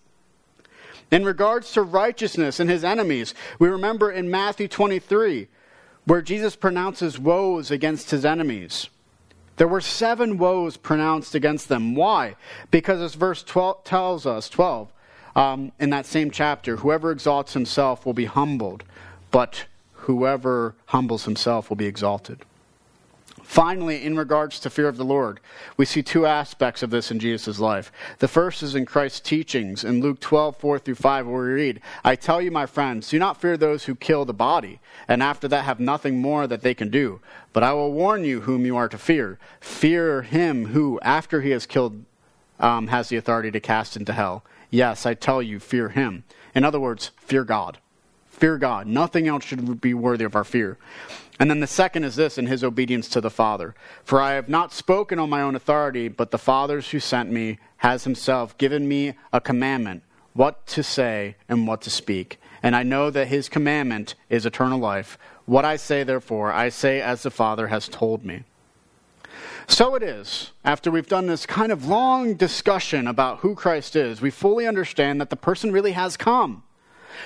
In 1.10 1.24
regards 1.24 1.72
to 1.72 1.82
righteousness 1.82 2.58
and 2.58 2.68
his 2.68 2.84
enemies, 2.84 3.34
we 3.58 3.68
remember 3.68 4.10
in 4.10 4.30
Matthew 4.30 4.68
23 4.68 5.48
where 6.04 6.22
Jesus 6.22 6.56
pronounces 6.56 7.18
woes 7.18 7.70
against 7.70 8.10
his 8.10 8.24
enemies. 8.24 8.88
There 9.56 9.68
were 9.68 9.80
seven 9.80 10.38
woes 10.38 10.76
pronounced 10.76 11.34
against 11.34 11.68
them. 11.68 11.94
Why? 11.94 12.36
Because 12.70 13.00
as 13.00 13.14
verse 13.14 13.42
12 13.42 13.84
tells 13.84 14.26
us, 14.26 14.48
12, 14.48 14.92
um, 15.34 15.72
in 15.80 15.90
that 15.90 16.06
same 16.06 16.30
chapter, 16.30 16.76
whoever 16.76 17.10
exalts 17.10 17.54
himself 17.54 18.04
will 18.04 18.14
be 18.14 18.26
humbled, 18.26 18.84
but 19.30 19.66
whoever 19.92 20.74
humbles 20.86 21.24
himself 21.24 21.68
will 21.68 21.76
be 21.76 21.86
exalted. 21.86 22.44
Finally, 23.46 24.04
in 24.04 24.16
regards 24.16 24.58
to 24.58 24.68
fear 24.68 24.88
of 24.88 24.96
the 24.96 25.04
Lord, 25.04 25.38
we 25.76 25.86
see 25.86 26.02
two 26.02 26.26
aspects 26.26 26.82
of 26.82 26.90
this 26.90 27.12
in 27.12 27.20
Jesus' 27.20 27.60
life. 27.60 27.92
The 28.18 28.26
first 28.26 28.60
is 28.60 28.74
in 28.74 28.84
Christ's 28.84 29.20
teachings 29.20 29.84
in 29.84 30.00
Luke 30.00 30.18
12, 30.18 30.56
4 30.56 30.78
through 30.80 30.96
5, 30.96 31.26
where 31.28 31.42
we 31.42 31.52
read, 31.52 31.80
I 32.04 32.16
tell 32.16 32.42
you, 32.42 32.50
my 32.50 32.66
friends, 32.66 33.08
do 33.08 33.20
not 33.20 33.40
fear 33.40 33.56
those 33.56 33.84
who 33.84 33.94
kill 33.94 34.24
the 34.24 34.34
body, 34.34 34.80
and 35.06 35.22
after 35.22 35.46
that 35.46 35.64
have 35.64 35.78
nothing 35.78 36.20
more 36.20 36.48
that 36.48 36.62
they 36.62 36.74
can 36.74 36.90
do. 36.90 37.20
But 37.52 37.62
I 37.62 37.72
will 37.72 37.92
warn 37.92 38.24
you 38.24 38.40
whom 38.40 38.66
you 38.66 38.76
are 38.76 38.88
to 38.88 38.98
fear. 38.98 39.38
Fear 39.60 40.22
him 40.22 40.66
who, 40.66 40.98
after 41.00 41.40
he 41.40 41.50
has 41.50 41.66
killed, 41.66 42.04
um, 42.58 42.88
has 42.88 43.08
the 43.08 43.16
authority 43.16 43.52
to 43.52 43.60
cast 43.60 43.96
into 43.96 44.12
hell. 44.12 44.44
Yes, 44.70 45.06
I 45.06 45.14
tell 45.14 45.40
you, 45.40 45.60
fear 45.60 45.90
him. 45.90 46.24
In 46.52 46.64
other 46.64 46.80
words, 46.80 47.12
fear 47.16 47.44
God. 47.44 47.78
Fear 48.36 48.58
God. 48.58 48.86
Nothing 48.86 49.26
else 49.28 49.44
should 49.44 49.80
be 49.80 49.94
worthy 49.94 50.24
of 50.24 50.36
our 50.36 50.44
fear. 50.44 50.76
And 51.40 51.48
then 51.48 51.60
the 51.60 51.66
second 51.66 52.04
is 52.04 52.16
this 52.16 52.36
in 52.36 52.46
his 52.46 52.62
obedience 52.62 53.08
to 53.08 53.20
the 53.22 53.30
Father. 53.30 53.74
For 54.04 54.20
I 54.20 54.32
have 54.32 54.48
not 54.48 54.74
spoken 54.74 55.18
on 55.18 55.30
my 55.30 55.40
own 55.40 55.54
authority, 55.54 56.08
but 56.08 56.30
the 56.30 56.38
Father 56.38 56.82
who 56.82 57.00
sent 57.00 57.30
me 57.30 57.58
has 57.78 58.04
himself 58.04 58.56
given 58.58 58.86
me 58.86 59.14
a 59.32 59.40
commandment 59.40 60.02
what 60.34 60.66
to 60.66 60.82
say 60.82 61.36
and 61.48 61.66
what 61.66 61.80
to 61.80 61.88
speak. 61.88 62.38
And 62.62 62.76
I 62.76 62.82
know 62.82 63.08
that 63.08 63.28
his 63.28 63.48
commandment 63.48 64.14
is 64.28 64.44
eternal 64.44 64.78
life. 64.78 65.16
What 65.46 65.64
I 65.64 65.76
say, 65.76 66.02
therefore, 66.02 66.52
I 66.52 66.68
say 66.68 67.00
as 67.00 67.22
the 67.22 67.30
Father 67.30 67.68
has 67.68 67.88
told 67.88 68.22
me. 68.22 68.44
So 69.66 69.94
it 69.94 70.02
is, 70.02 70.52
after 70.62 70.90
we've 70.90 71.08
done 71.08 71.26
this 71.26 71.46
kind 71.46 71.72
of 71.72 71.86
long 71.86 72.34
discussion 72.34 73.06
about 73.06 73.38
who 73.38 73.54
Christ 73.54 73.96
is, 73.96 74.20
we 74.20 74.30
fully 74.30 74.66
understand 74.66 75.22
that 75.22 75.30
the 75.30 75.36
person 75.36 75.72
really 75.72 75.92
has 75.92 76.18
come. 76.18 76.64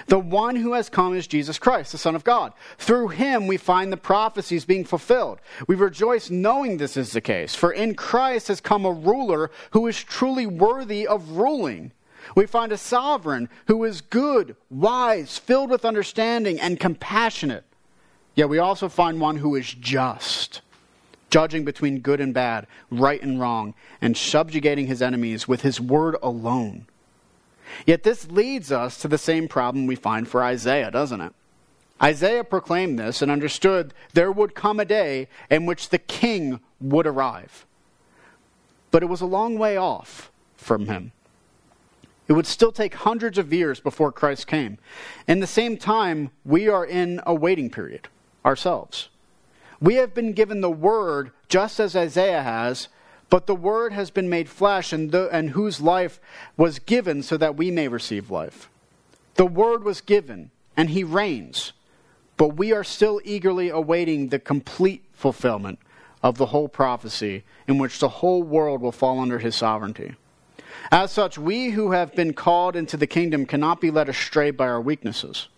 The 0.06 0.18
one 0.18 0.56
who 0.56 0.72
has 0.74 0.88
come 0.88 1.14
is 1.14 1.26
Jesus 1.26 1.58
Christ, 1.58 1.92
the 1.92 1.98
Son 1.98 2.14
of 2.14 2.24
God. 2.24 2.52
Through 2.78 3.08
him 3.08 3.46
we 3.46 3.56
find 3.56 3.92
the 3.92 3.96
prophecies 3.96 4.64
being 4.64 4.84
fulfilled. 4.84 5.40
We 5.66 5.74
rejoice 5.74 6.30
knowing 6.30 6.76
this 6.76 6.96
is 6.96 7.12
the 7.12 7.20
case, 7.20 7.54
for 7.54 7.72
in 7.72 7.94
Christ 7.94 8.48
has 8.48 8.60
come 8.60 8.84
a 8.84 8.92
ruler 8.92 9.50
who 9.70 9.86
is 9.86 10.02
truly 10.02 10.46
worthy 10.46 11.06
of 11.06 11.30
ruling. 11.30 11.92
We 12.34 12.46
find 12.46 12.70
a 12.72 12.76
sovereign 12.76 13.48
who 13.66 13.84
is 13.84 14.00
good, 14.00 14.56
wise, 14.68 15.38
filled 15.38 15.70
with 15.70 15.84
understanding, 15.84 16.60
and 16.60 16.78
compassionate. 16.78 17.64
Yet 18.34 18.48
we 18.48 18.58
also 18.58 18.88
find 18.88 19.20
one 19.20 19.36
who 19.36 19.56
is 19.56 19.72
just, 19.72 20.60
judging 21.30 21.64
between 21.64 22.00
good 22.00 22.20
and 22.20 22.32
bad, 22.32 22.66
right 22.90 23.20
and 23.22 23.40
wrong, 23.40 23.74
and 24.00 24.16
subjugating 24.16 24.86
his 24.86 25.02
enemies 25.02 25.48
with 25.48 25.62
his 25.62 25.80
word 25.80 26.16
alone. 26.22 26.86
Yet 27.86 28.02
this 28.02 28.30
leads 28.30 28.70
us 28.72 28.98
to 28.98 29.08
the 29.08 29.18
same 29.18 29.48
problem 29.48 29.86
we 29.86 29.96
find 29.96 30.28
for 30.28 30.42
Isaiah, 30.42 30.90
doesn't 30.90 31.20
it? 31.20 31.32
Isaiah 32.02 32.44
proclaimed 32.44 32.98
this 32.98 33.20
and 33.20 33.30
understood 33.30 33.92
there 34.14 34.32
would 34.32 34.54
come 34.54 34.80
a 34.80 34.84
day 34.84 35.28
in 35.50 35.66
which 35.66 35.90
the 35.90 35.98
king 35.98 36.60
would 36.80 37.06
arrive. 37.06 37.66
But 38.90 39.02
it 39.02 39.06
was 39.06 39.20
a 39.20 39.26
long 39.26 39.58
way 39.58 39.76
off 39.76 40.30
from 40.56 40.86
him. 40.86 41.12
It 42.26 42.34
would 42.34 42.46
still 42.46 42.72
take 42.72 42.94
hundreds 42.94 43.38
of 43.38 43.52
years 43.52 43.80
before 43.80 44.12
Christ 44.12 44.46
came. 44.46 44.78
In 45.26 45.40
the 45.40 45.46
same 45.46 45.76
time, 45.76 46.30
we 46.44 46.68
are 46.68 46.86
in 46.86 47.20
a 47.26 47.34
waiting 47.34 47.70
period 47.70 48.08
ourselves. 48.44 49.08
We 49.80 49.96
have 49.96 50.14
been 50.14 50.32
given 50.32 50.60
the 50.60 50.70
word 50.70 51.32
just 51.48 51.80
as 51.80 51.96
Isaiah 51.96 52.42
has, 52.42 52.88
but 53.30 53.46
the 53.46 53.54
Word 53.54 53.92
has 53.92 54.10
been 54.10 54.28
made 54.28 54.48
flesh, 54.48 54.92
and, 54.92 55.12
the, 55.12 55.28
and 55.30 55.50
whose 55.50 55.80
life 55.80 56.20
was 56.56 56.80
given 56.80 57.22
so 57.22 57.36
that 57.36 57.56
we 57.56 57.70
may 57.70 57.88
receive 57.88 58.30
life. 58.30 58.68
The 59.36 59.46
Word 59.46 59.84
was 59.84 60.00
given, 60.00 60.50
and 60.76 60.90
He 60.90 61.04
reigns, 61.04 61.72
but 62.36 62.56
we 62.56 62.72
are 62.72 62.84
still 62.84 63.20
eagerly 63.24 63.70
awaiting 63.70 64.28
the 64.28 64.40
complete 64.40 65.04
fulfillment 65.12 65.78
of 66.22 66.36
the 66.36 66.46
whole 66.46 66.68
prophecy 66.68 67.44
in 67.66 67.78
which 67.78 68.00
the 68.00 68.08
whole 68.08 68.42
world 68.42 68.82
will 68.82 68.92
fall 68.92 69.20
under 69.20 69.38
His 69.38 69.54
sovereignty. 69.54 70.14
As 70.90 71.12
such, 71.12 71.38
we 71.38 71.70
who 71.70 71.92
have 71.92 72.14
been 72.14 72.32
called 72.32 72.74
into 72.74 72.96
the 72.96 73.06
kingdom 73.06 73.46
cannot 73.46 73.80
be 73.80 73.90
led 73.90 74.08
astray 74.08 74.50
by 74.50 74.66
our 74.66 74.80
weaknesses. 74.80 75.48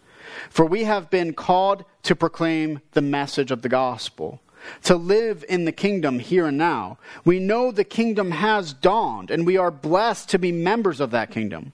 For 0.50 0.66
we 0.66 0.84
have 0.84 1.10
been 1.10 1.32
called 1.32 1.84
to 2.04 2.14
proclaim 2.14 2.80
the 2.92 3.02
message 3.02 3.50
of 3.50 3.62
the 3.62 3.68
gospel 3.68 4.40
to 4.84 4.96
live 4.96 5.44
in 5.48 5.64
the 5.64 5.72
kingdom 5.72 6.18
here 6.18 6.46
and 6.46 6.58
now. 6.58 6.98
We 7.24 7.38
know 7.38 7.70
the 7.70 7.84
kingdom 7.84 8.30
has 8.30 8.72
dawned, 8.72 9.30
and 9.30 9.46
we 9.46 9.56
are 9.56 9.70
blessed 9.70 10.28
to 10.30 10.38
be 10.38 10.52
members 10.52 11.00
of 11.00 11.10
that 11.10 11.30
kingdom. 11.30 11.72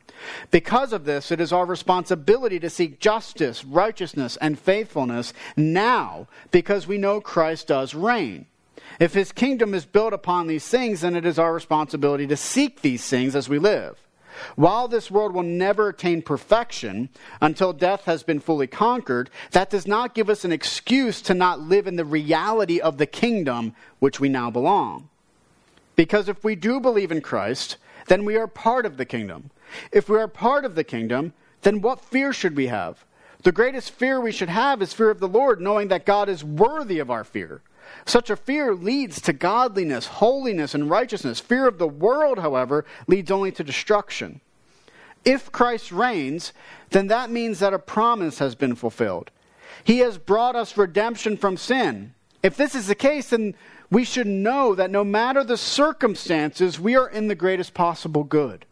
Because 0.51 0.93
of 0.93 1.05
this, 1.05 1.31
it 1.31 1.41
is 1.41 1.53
our 1.53 1.67
responsibility 1.67 2.59
to 2.61 2.71
seek 2.71 3.01
justice, 3.01 3.65
righteousness, 3.65 4.37
and 4.41 4.59
faithfulness 4.59 5.33
now, 5.57 6.27
because 6.51 6.87
we 6.87 6.99
know 6.99 7.21
Christ 7.21 7.69
does 7.69 7.95
reign. 7.95 8.47
If 8.99 9.15
his 9.15 9.33
kingdom 9.33 9.75
is 9.75 9.85
built 9.85 10.13
upon 10.13 10.47
these 10.47 10.67
things, 10.67 11.03
then 11.03 11.15
it 11.15 11.25
is 11.25 11.39
our 11.39 11.53
responsibility 11.53 12.27
to 12.27 12.37
seek 12.37 12.81
these 12.81 13.09
things 13.09 13.37
as 13.37 13.49
we 13.49 13.59
live. 13.59 13.97
While 14.57 14.89
this 14.89 15.11
world 15.11 15.33
will 15.33 15.43
never 15.43 15.89
attain 15.89 16.23
perfection 16.23 17.09
until 17.41 17.73
death 17.73 18.05
has 18.05 18.23
been 18.23 18.41
fully 18.41 18.67
conquered, 18.67 19.31
that 19.53 19.71
does 19.71 19.87
not 19.87 20.15
give 20.15 20.31
us 20.31 20.45
an 20.45 20.53
excuse 20.53 21.21
to 21.23 21.35
not 21.35 21.61
live 21.61 21.87
in 21.87 21.97
the 21.97 22.05
reality 22.05 22.81
of 22.81 22.99
the 22.99 23.07
kingdom 23.07 23.75
which 23.99 24.21
we 24.21 24.29
now 24.29 24.51
belong. 24.51 25.09
Because 25.97 26.29
if 26.29 26.45
we 26.45 26.55
do 26.55 26.81
believe 26.81 27.11
in 27.11 27.21
Christ, 27.21 27.77
then 28.07 28.25
we 28.25 28.37
are 28.37 28.47
part 28.47 28.87
of 28.87 28.97
the 28.97 29.05
kingdom. 29.05 29.51
If 29.93 30.09
we 30.09 30.19
are 30.19 30.29
part 30.29 30.65
of 30.65 30.75
the 30.75 30.85
kingdom, 30.85 31.33
then 31.63 31.81
what 31.81 32.01
fear 32.01 32.33
should 32.33 32.57
we 32.57 32.69
have? 32.69 33.05
The 33.43 33.53
greatest 33.53 33.91
fear 33.91 34.21
we 34.21 34.33
should 34.33 34.49
have 34.49 34.83
is 34.83 34.93
fear 34.93 35.11
of 35.11 35.21
the 35.21 35.29
Lord, 35.29 35.61
knowing 35.61 35.89
that 35.89 36.07
God 36.07 36.29
is 36.29 36.43
worthy 36.43 36.99
of 36.99 37.11
our 37.11 37.25
fear. 37.25 37.63
Such 38.05 38.31
a 38.31 38.37
fear 38.37 38.75
leads 38.75 39.21
to 39.23 39.33
godliness, 39.33 40.07
holiness, 40.07 40.75
and 40.75 40.91
righteousness. 40.91 41.41
Fear 41.41 41.67
of 41.69 41.79
the 41.79 41.89
world, 41.89 42.39
however, 42.39 42.85
leads 43.07 43.31
only 43.31 43.53
to 43.53 43.65
destruction. 43.65 44.41
If 45.25 45.53
Christ 45.53 45.93
reigns, 45.93 46.53
then 46.91 47.09
that 47.09 47.31
means 47.31 47.59
that 47.59 47.75
a 47.75 47.79
promise 47.79 48.39
has 48.39 48.55
been 48.55 48.75
fulfilled. 48.75 49.31
He 49.85 49.99
has 49.99 50.19
brought 50.19 50.57
us 50.57 50.77
redemption 50.77 51.37
from 51.37 51.57
sin. 51.57 52.15
If 52.43 52.57
this 52.57 52.75
is 52.75 52.87
the 52.87 52.95
case, 52.95 53.31
then 53.31 53.55
we 53.91 54.05
should 54.05 54.27
know 54.27 54.75
that 54.75 54.91
no 54.91 55.05
matter 55.05 55.45
the 55.45 55.57
circumstances, 55.57 56.79
we 56.79 56.97
are 56.97 57.09
in 57.09 57.29
the 57.29 57.35
greatest 57.35 57.75
possible 57.75 58.25
good. 58.25 58.65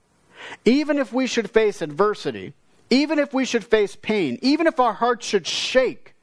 Even 0.64 0.98
if 0.98 1.12
we 1.12 1.26
should 1.26 1.50
face 1.50 1.82
adversity, 1.82 2.54
even 2.90 3.18
if 3.18 3.34
we 3.34 3.44
should 3.44 3.64
face 3.64 3.96
pain, 3.96 4.38
even 4.42 4.66
if 4.66 4.78
our 4.78 4.92
hearts 4.92 5.26
should 5.26 5.46
shake, 5.46 6.14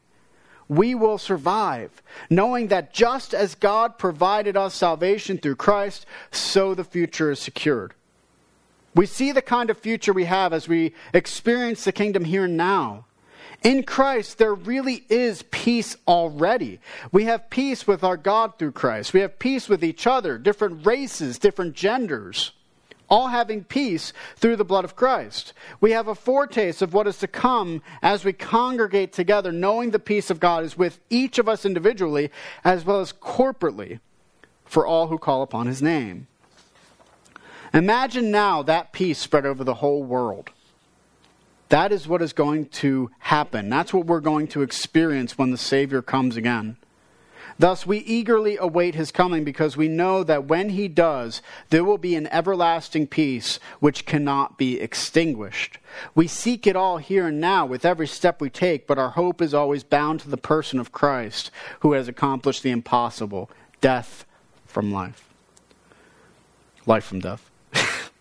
we 0.77 0.95
will 0.95 1.17
survive, 1.17 2.01
knowing 2.29 2.67
that 2.67 2.93
just 2.93 3.33
as 3.33 3.55
God 3.55 3.97
provided 3.97 4.57
us 4.57 4.73
salvation 4.73 5.37
through 5.37 5.55
Christ, 5.55 6.05
so 6.31 6.73
the 6.73 6.83
future 6.83 7.31
is 7.31 7.39
secured. 7.39 7.93
We 8.95 9.05
see 9.05 9.31
the 9.31 9.41
kind 9.41 9.69
of 9.69 9.77
future 9.77 10.13
we 10.13 10.25
have 10.25 10.53
as 10.53 10.67
we 10.67 10.93
experience 11.13 11.83
the 11.83 11.91
kingdom 11.91 12.25
here 12.25 12.45
and 12.45 12.57
now. 12.57 13.05
In 13.63 13.83
Christ, 13.83 14.37
there 14.37 14.53
really 14.53 15.05
is 15.09 15.43
peace 15.43 15.95
already. 16.07 16.79
We 17.11 17.25
have 17.25 17.49
peace 17.49 17.87
with 17.87 18.03
our 18.03 18.17
God 18.17 18.59
through 18.59 18.73
Christ. 18.73 19.13
We 19.13 19.21
have 19.21 19.39
peace 19.39 19.69
with 19.69 19.83
each 19.83 20.05
other, 20.05 20.37
different 20.37 20.85
races, 20.85 21.39
different 21.39 21.73
genders 21.73 22.51
all 23.13 23.27
having 23.27 23.63
peace 23.63 24.11
through 24.37 24.55
the 24.55 24.65
blood 24.65 24.83
of 24.83 24.95
Christ. 24.95 25.53
We 25.79 25.91
have 25.91 26.07
a 26.07 26.15
foretaste 26.15 26.81
of 26.81 26.95
what 26.95 27.05
is 27.05 27.19
to 27.19 27.27
come 27.27 27.83
as 28.01 28.25
we 28.25 28.33
congregate 28.33 29.13
together, 29.13 29.51
knowing 29.51 29.91
the 29.91 29.99
peace 29.99 30.31
of 30.31 30.39
God 30.39 30.63
is 30.63 30.75
with 30.75 30.99
each 31.11 31.37
of 31.37 31.47
us 31.47 31.63
individually 31.63 32.31
as 32.63 32.83
well 32.83 33.01
as 33.01 33.13
corporately 33.13 33.99
for 34.65 34.87
all 34.87 35.07
who 35.07 35.19
call 35.19 35.43
upon 35.43 35.67
his 35.67 35.79
name. 35.79 36.25
Imagine 37.71 38.31
now 38.31 38.63
that 38.63 38.93
peace 38.93 39.19
spread 39.19 39.45
over 39.45 39.63
the 39.63 39.75
whole 39.75 40.01
world. 40.01 40.49
That 41.69 41.91
is 41.91 42.07
what 42.07 42.23
is 42.23 42.33
going 42.33 42.65
to 42.81 43.11
happen. 43.19 43.69
That's 43.69 43.93
what 43.93 44.07
we're 44.07 44.21
going 44.21 44.47
to 44.49 44.63
experience 44.63 45.37
when 45.37 45.51
the 45.51 45.57
Savior 45.57 46.01
comes 46.01 46.35
again. 46.35 46.77
Thus, 47.59 47.85
we 47.85 47.99
eagerly 47.99 48.57
await 48.57 48.95
his 48.95 49.11
coming 49.11 49.43
because 49.43 49.77
we 49.77 49.87
know 49.87 50.23
that 50.23 50.45
when 50.45 50.69
he 50.69 50.87
does, 50.87 51.41
there 51.69 51.83
will 51.83 51.97
be 51.97 52.15
an 52.15 52.27
everlasting 52.27 53.07
peace 53.07 53.59
which 53.79 54.05
cannot 54.05 54.57
be 54.57 54.79
extinguished. 54.79 55.77
We 56.15 56.27
seek 56.27 56.65
it 56.65 56.75
all 56.75 56.97
here 56.97 57.27
and 57.27 57.39
now 57.39 57.65
with 57.65 57.85
every 57.85 58.07
step 58.07 58.41
we 58.41 58.49
take, 58.49 58.87
but 58.87 58.97
our 58.97 59.11
hope 59.11 59.41
is 59.41 59.53
always 59.53 59.83
bound 59.83 60.21
to 60.21 60.29
the 60.29 60.37
person 60.37 60.79
of 60.79 60.91
Christ 60.91 61.51
who 61.81 61.93
has 61.93 62.07
accomplished 62.07 62.63
the 62.63 62.71
impossible 62.71 63.49
death 63.81 64.25
from 64.65 64.91
life. 64.91 65.29
Life 66.85 67.05
from 67.05 67.19
death. 67.19 67.49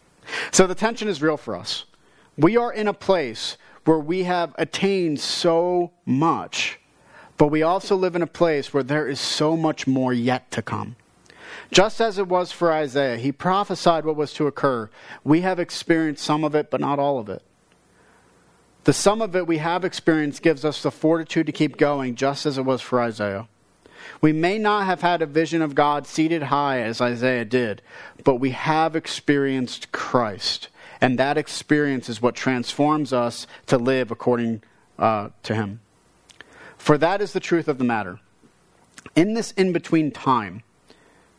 so 0.53 0.66
the 0.66 0.75
tension 0.75 1.09
is 1.09 1.23
real 1.23 1.37
for 1.37 1.57
us. 1.57 1.85
We 2.37 2.57
are 2.57 2.73
in 2.73 2.88
a 2.88 2.95
place 2.95 3.57
where 3.85 3.99
we 3.99 4.25
have 4.25 4.55
attained 4.59 5.21
so 5.21 5.92
much 6.07 6.79
but 7.43 7.49
we 7.49 7.65
also 7.65 7.97
live 7.97 8.15
in 8.15 8.23
a 8.23 8.27
place 8.29 8.73
where 8.73 8.85
there 8.85 9.09
is 9.09 9.19
so 9.19 9.57
much 9.57 9.85
more 9.85 10.13
yet 10.13 10.49
to 10.53 10.63
come. 10.63 10.95
Just 11.73 12.01
as 12.01 12.17
it 12.17 12.29
was 12.29 12.53
for 12.53 12.71
Isaiah, 12.71 13.17
he 13.17 13.33
prophesied 13.33 14.05
what 14.05 14.15
was 14.15 14.33
to 14.35 14.47
occur. 14.47 14.89
We 15.25 15.41
have 15.41 15.59
experienced 15.59 16.23
some 16.23 16.45
of 16.45 16.55
it, 16.55 16.71
but 16.71 16.81
not 16.81 17.01
all 17.01 17.19
of 17.19 17.29
it. 17.29 17.43
The 18.85 18.93
sum 18.93 19.21
of 19.21 19.35
it 19.35 19.49
we 19.49 19.59
have 19.59 19.85
experienced 19.85 20.41
gives 20.41 20.65
us 20.65 20.85
the 20.85 20.93
fortitude 20.93 21.47
to 21.47 21.53
keep 21.53 21.79
going, 21.79 22.15
just 22.15 22.47
as 22.47 22.59
it 22.59 22.65
was 22.65 22.81
for 22.81 23.01
Isaiah. 23.01 23.49
We 24.21 24.33
may 24.33 24.57
not 24.57 24.87
have 24.87 25.01
had 25.01 25.21
a 25.21 25.27
vision 25.27 25.63
of 25.63 25.75
God 25.75 26.07
seated 26.07 26.45
high 26.45 26.81
as 26.81 27.01
Isaiah 27.01 27.45
did, 27.45 27.83
but 28.23 28.37
we 28.37 28.51
have 28.51 28.95
experienced 28.95 29.91
Christ. 29.91 30.69
And 31.01 31.19
that 31.19 31.37
experience 31.37 32.09
is 32.09 32.23
what 32.23 32.37
transforms 32.37 33.13
us 33.13 33.49
to 33.67 33.79
live 33.79 34.13
according 34.13 34.63
uh, 34.97 35.31
to 35.43 35.57
Him. 35.57 35.81
For 36.83 36.99
that 36.99 37.21
is 37.21 37.33
the 37.33 37.38
truth 37.38 37.68
of 37.68 37.79
the 37.79 37.85
matter. 37.85 38.18
In 39.14 39.35
this 39.35 39.53
in 39.53 39.73
between 39.73 40.11
time, 40.11 40.64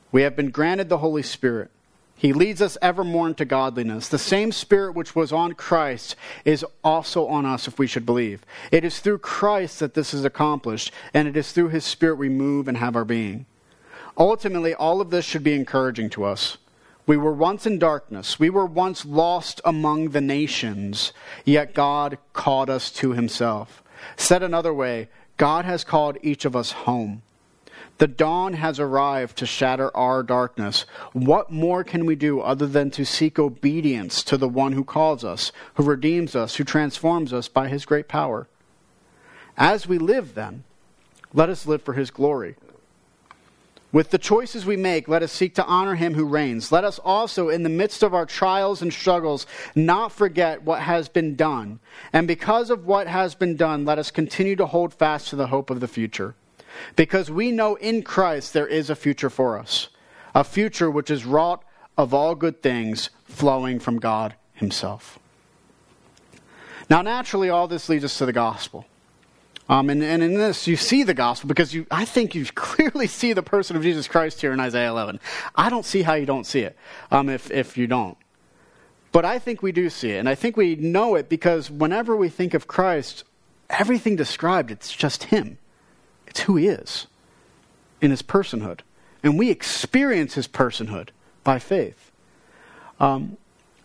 we 0.10 0.22
have 0.22 0.38
been 0.38 0.52
granted 0.52 0.88
the 0.88 1.00
Holy 1.00 1.22
Spirit. 1.22 1.70
He 2.16 2.32
leads 2.32 2.62
us 2.62 2.78
evermore 2.82 3.28
into 3.28 3.44
godliness. 3.44 4.08
The 4.08 4.18
same 4.18 4.54
Spirit 4.54 4.96
which 4.96 5.18
was 5.18 5.34
on 5.34 5.52
Christ 5.56 6.16
is 6.46 6.66
also 6.82 7.28
on 7.28 7.46
us 7.46 7.68
if 7.68 7.78
we 7.78 7.88
should 7.88 8.06
believe. 8.06 8.46
It 8.72 8.86
is 8.86 9.00
through 9.00 9.18
Christ 9.18 9.82
that 9.82 9.96
this 9.96 10.14
is 10.14 10.24
accomplished, 10.24 10.94
and 11.14 11.28
it 11.28 11.36
is 11.36 11.52
through 11.52 11.70
His 11.70 11.84
Spirit 11.84 12.20
we 12.20 12.30
move 12.30 12.70
and 12.70 12.78
have 12.78 12.96
our 12.96 13.04
being. 13.04 13.46
Ultimately, 14.18 14.74
all 14.74 15.02
of 15.02 15.10
this 15.10 15.26
should 15.26 15.44
be 15.44 15.56
encouraging 15.56 16.10
to 16.12 16.24
us. 16.24 16.58
We 17.06 17.18
were 17.18 17.34
once 17.34 17.66
in 17.66 17.80
darkness. 17.80 18.40
We 18.40 18.50
were 18.50 18.66
once 18.66 19.06
lost 19.06 19.60
among 19.66 20.12
the 20.12 20.22
nations, 20.22 21.12
yet 21.44 21.74
God 21.74 22.18
called 22.32 22.70
us 22.70 22.90
to 22.92 23.12
Himself. 23.12 23.84
Said 24.16 24.42
another 24.42 24.74
way, 24.74 25.10
God 25.44 25.66
has 25.66 25.84
called 25.84 26.18
each 26.22 26.46
of 26.46 26.56
us 26.56 26.72
home. 26.72 27.22
The 27.98 28.08
dawn 28.08 28.54
has 28.54 28.80
arrived 28.80 29.38
to 29.40 29.46
shatter 29.46 29.94
our 29.94 30.24
darkness. 30.24 30.86
What 31.12 31.52
more 31.52 31.84
can 31.84 32.06
we 32.06 32.16
do 32.16 32.40
other 32.40 32.66
than 32.66 32.92
to 32.92 33.04
seek 33.04 33.38
obedience 33.38 34.24
to 34.24 34.38
the 34.38 34.48
one 34.48 34.72
who 34.72 34.86
calls 34.86 35.26
us, 35.26 35.52
who 35.74 35.84
redeems 35.84 36.34
us, 36.34 36.56
who 36.56 36.64
transforms 36.64 37.34
us 37.34 37.50
by 37.50 37.68
his 37.68 37.84
great 37.84 38.08
power? 38.08 38.48
As 39.58 39.86
we 39.86 39.98
live, 39.98 40.34
then, 40.34 40.64
let 41.34 41.50
us 41.50 41.68
live 41.68 41.82
for 41.82 41.92
his 41.92 42.10
glory. 42.10 42.56
With 43.94 44.10
the 44.10 44.18
choices 44.18 44.66
we 44.66 44.76
make, 44.76 45.08
let 45.08 45.22
us 45.22 45.32
seek 45.32 45.54
to 45.56 45.66
honor 45.66 45.94
him 45.94 46.16
who 46.16 46.26
reigns. 46.26 46.72
Let 46.72 46.84
us 46.84 47.00
also, 47.00 47.50
in 47.50 47.62
the 47.62 47.70
midst 47.70 48.02
of 48.02 48.14
our 48.14 48.26
trials 48.26 48.82
and 48.82 48.92
struggles, 48.92 49.46
not 49.76 50.12
forget 50.12 50.64
what 50.64 50.82
has 50.82 51.08
been 51.08 51.36
done. 51.36 51.80
And 52.12 52.28
because 52.28 52.72
of 52.72 52.88
what 52.88 53.08
has 53.08 53.36
been 53.36 53.56
done, 53.56 53.86
let 53.86 54.00
us 54.00 54.10
continue 54.10 54.56
to 54.56 54.66
hold 54.66 54.96
fast 54.96 55.30
to 55.30 55.36
the 55.36 55.48
hope 55.48 55.70
of 55.70 55.80
the 55.80 55.88
future 55.88 56.34
because 56.96 57.30
we 57.30 57.52
know 57.52 57.76
in 57.76 58.02
Christ 58.02 58.54
there 58.54 58.68
is 58.68 58.90
a 58.90 58.96
future 58.96 59.30
for 59.30 59.60
us, 59.60 59.90
a 60.34 60.44
future 60.44 60.90
which 60.90 61.12
is 61.12 61.24
wrought 61.24 61.64
of 61.96 62.16
all 62.16 62.34
good 62.34 62.64
things 62.64 63.12
flowing 63.26 63.80
from 63.80 64.00
God 64.00 64.34
Himself. 64.54 65.20
Now, 66.90 67.04
naturally, 67.04 67.50
all 67.50 67.68
this 67.68 67.90
leads 67.90 68.04
us 68.04 68.18
to 68.18 68.26
the 68.26 68.34
gospel. 68.34 68.86
Um, 69.70 69.90
and, 69.90 70.04
and 70.04 70.22
in 70.22 70.34
this, 70.34 70.68
you 70.68 70.76
see 70.76 71.04
the 71.04 71.14
gospel 71.14 71.48
because 71.48 71.74
you, 71.74 71.86
I 71.90 72.06
think 72.06 72.36
you 72.36 72.46
clearly 72.56 73.08
see 73.08 73.34
the 73.34 73.44
person 73.44 73.76
of 73.76 73.84
Jesus 73.84 74.08
Christ 74.08 74.42
here 74.42 74.52
in 74.52 74.60
Isaiah 74.60 74.90
11. 74.90 75.20
I 75.56 75.70
don't 75.70 75.86
see 75.86 76.02
how 76.02 76.14
you 76.14 76.26
don't 76.26 76.46
see 76.46 76.62
it 76.62 76.78
um, 77.12 77.30
if, 77.30 77.50
if 77.50 77.78
you 77.78 77.88
don't. 77.88 78.18
But 79.12 79.26
I 79.26 79.40
think 79.40 79.62
we 79.62 79.72
do 79.72 79.90
see 79.90 80.12
it. 80.12 80.18
And 80.18 80.28
I 80.28 80.36
think 80.36 80.58
we 80.58 80.76
know 80.76 81.16
it 81.16 81.30
because 81.30 81.70
whenever 81.70 82.16
we 82.16 82.30
think 82.30 82.54
of 82.54 82.68
Christ, 82.68 83.24
everything 83.70 84.16
described, 84.16 84.72
it's 84.72 84.92
just 84.92 85.26
Him. 85.26 85.60
It's 86.34 86.42
who 86.42 86.56
he 86.56 86.68
is 86.68 87.06
in 88.02 88.10
his 88.10 88.24
personhood. 88.24 88.80
And 89.22 89.38
we 89.38 89.52
experience 89.52 90.34
his 90.34 90.48
personhood 90.48 91.10
by 91.44 91.60
faith. 91.60 92.12
Um, 93.00 93.38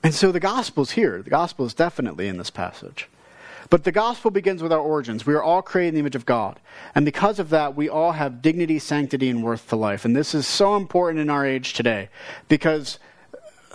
and 0.03 0.15
so 0.15 0.33
the 0.33 0.41
gospel 0.41 0.83
is 0.85 0.93
here. 0.93 1.21
The 1.21 1.29
gospel 1.29 1.67
is 1.67 1.75
definitely 1.75 2.27
in 2.27 2.39
this 2.39 2.49
passage. 2.49 3.07
But 3.71 3.85
the 3.85 3.93
gospel 3.93 4.31
begins 4.31 4.63
with 4.63 4.73
our 4.73 4.81
origins. 4.81 5.27
We 5.27 5.35
are 5.35 5.43
all 5.43 5.61
created 5.61 5.89
in 5.89 5.95
the 5.95 6.01
image 6.01 6.15
of 6.15 6.25
God. 6.25 6.59
And 6.95 7.05
because 7.05 7.39
of 7.39 7.51
that, 7.51 7.77
we 7.77 7.89
all 7.89 8.13
have 8.13 8.41
dignity, 8.41 8.79
sanctity, 8.79 9.29
and 9.29 9.43
worth 9.43 9.69
to 9.69 9.77
life. 9.77 10.05
And 10.05 10.17
this 10.17 10.35
is 10.35 10.47
so 10.47 10.75
important 10.77 11.21
in 11.21 11.29
our 11.29 11.45
age 11.45 11.75
today 11.75 12.09
because 12.49 12.99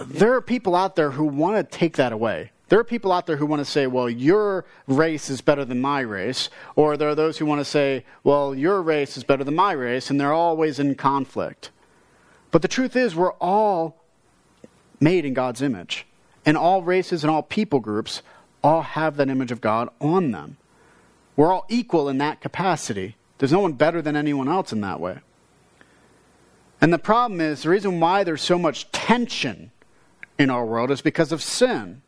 there 0.02 0.34
are 0.34 0.42
people 0.42 0.76
out 0.76 0.96
there 0.96 1.12
who 1.12 1.26
want 1.26 1.58
to 1.58 1.78
take 1.78 1.98
that 1.98 2.12
away. 2.12 2.52
There 2.70 2.80
are 2.80 2.84
people 2.84 3.12
out 3.12 3.28
there 3.28 3.38
who 3.38 3.46
want 3.46 3.60
to 3.60 3.70
say, 3.70 3.86
well, 3.86 4.10
your 4.10 4.66
race 4.88 5.30
is 5.30 5.42
better 5.42 5.64
than 5.64 5.80
my 5.80 6.00
race. 6.00 6.50
Or 6.76 6.98
there 6.98 7.10
are 7.10 7.16
those 7.16 7.38
who 7.38 7.46
want 7.46 7.60
to 7.60 7.66
say, 7.66 8.04
well, 8.24 8.56
your 8.56 8.82
race 8.82 9.16
is 9.16 9.24
better 9.24 9.44
than 9.44 9.54
my 9.54 9.74
race. 9.74 10.10
And 10.10 10.20
they're 10.20 10.34
always 10.34 10.80
in 10.80 10.96
conflict. 10.96 11.70
But 12.50 12.64
the 12.64 12.68
truth 12.68 12.96
is, 12.96 13.16
we're 13.16 13.34
all 13.34 14.04
made 15.00 15.24
in 15.24 15.36
God's 15.36 15.62
image. 15.62 16.08
And 16.48 16.58
all 16.58 16.82
races 16.82 17.24
and 17.24 17.30
all 17.30 17.44
people 17.44 17.80
groups 17.80 18.24
all 18.64 18.82
have 18.82 19.18
that 19.18 19.30
image 19.30 19.52
of 19.52 19.62
God 19.62 19.90
on 20.00 20.32
them. 20.32 20.58
We're 21.36 21.52
all 21.52 21.66
equal 21.70 22.10
in 22.10 22.20
that 22.20 22.42
capacity. 22.42 23.16
There's 23.38 23.52
no 23.52 23.60
one 23.60 23.74
better 23.74 24.02
than 24.02 24.16
anyone 24.16 24.48
else 24.48 24.72
in 24.72 24.82
that 24.82 25.00
way. 25.00 25.20
And 26.80 26.94
the 26.94 27.00
problem 27.00 27.42
is, 27.42 27.64
the 27.64 27.70
reason 27.70 28.00
why 28.00 28.24
there's 28.24 28.42
so 28.42 28.60
much 28.60 28.92
tension 28.92 29.72
in 30.38 30.50
our 30.50 30.66
world 30.66 30.92
is 30.92 31.02
because 31.02 31.32
of 31.32 31.42
sin. 31.42 32.02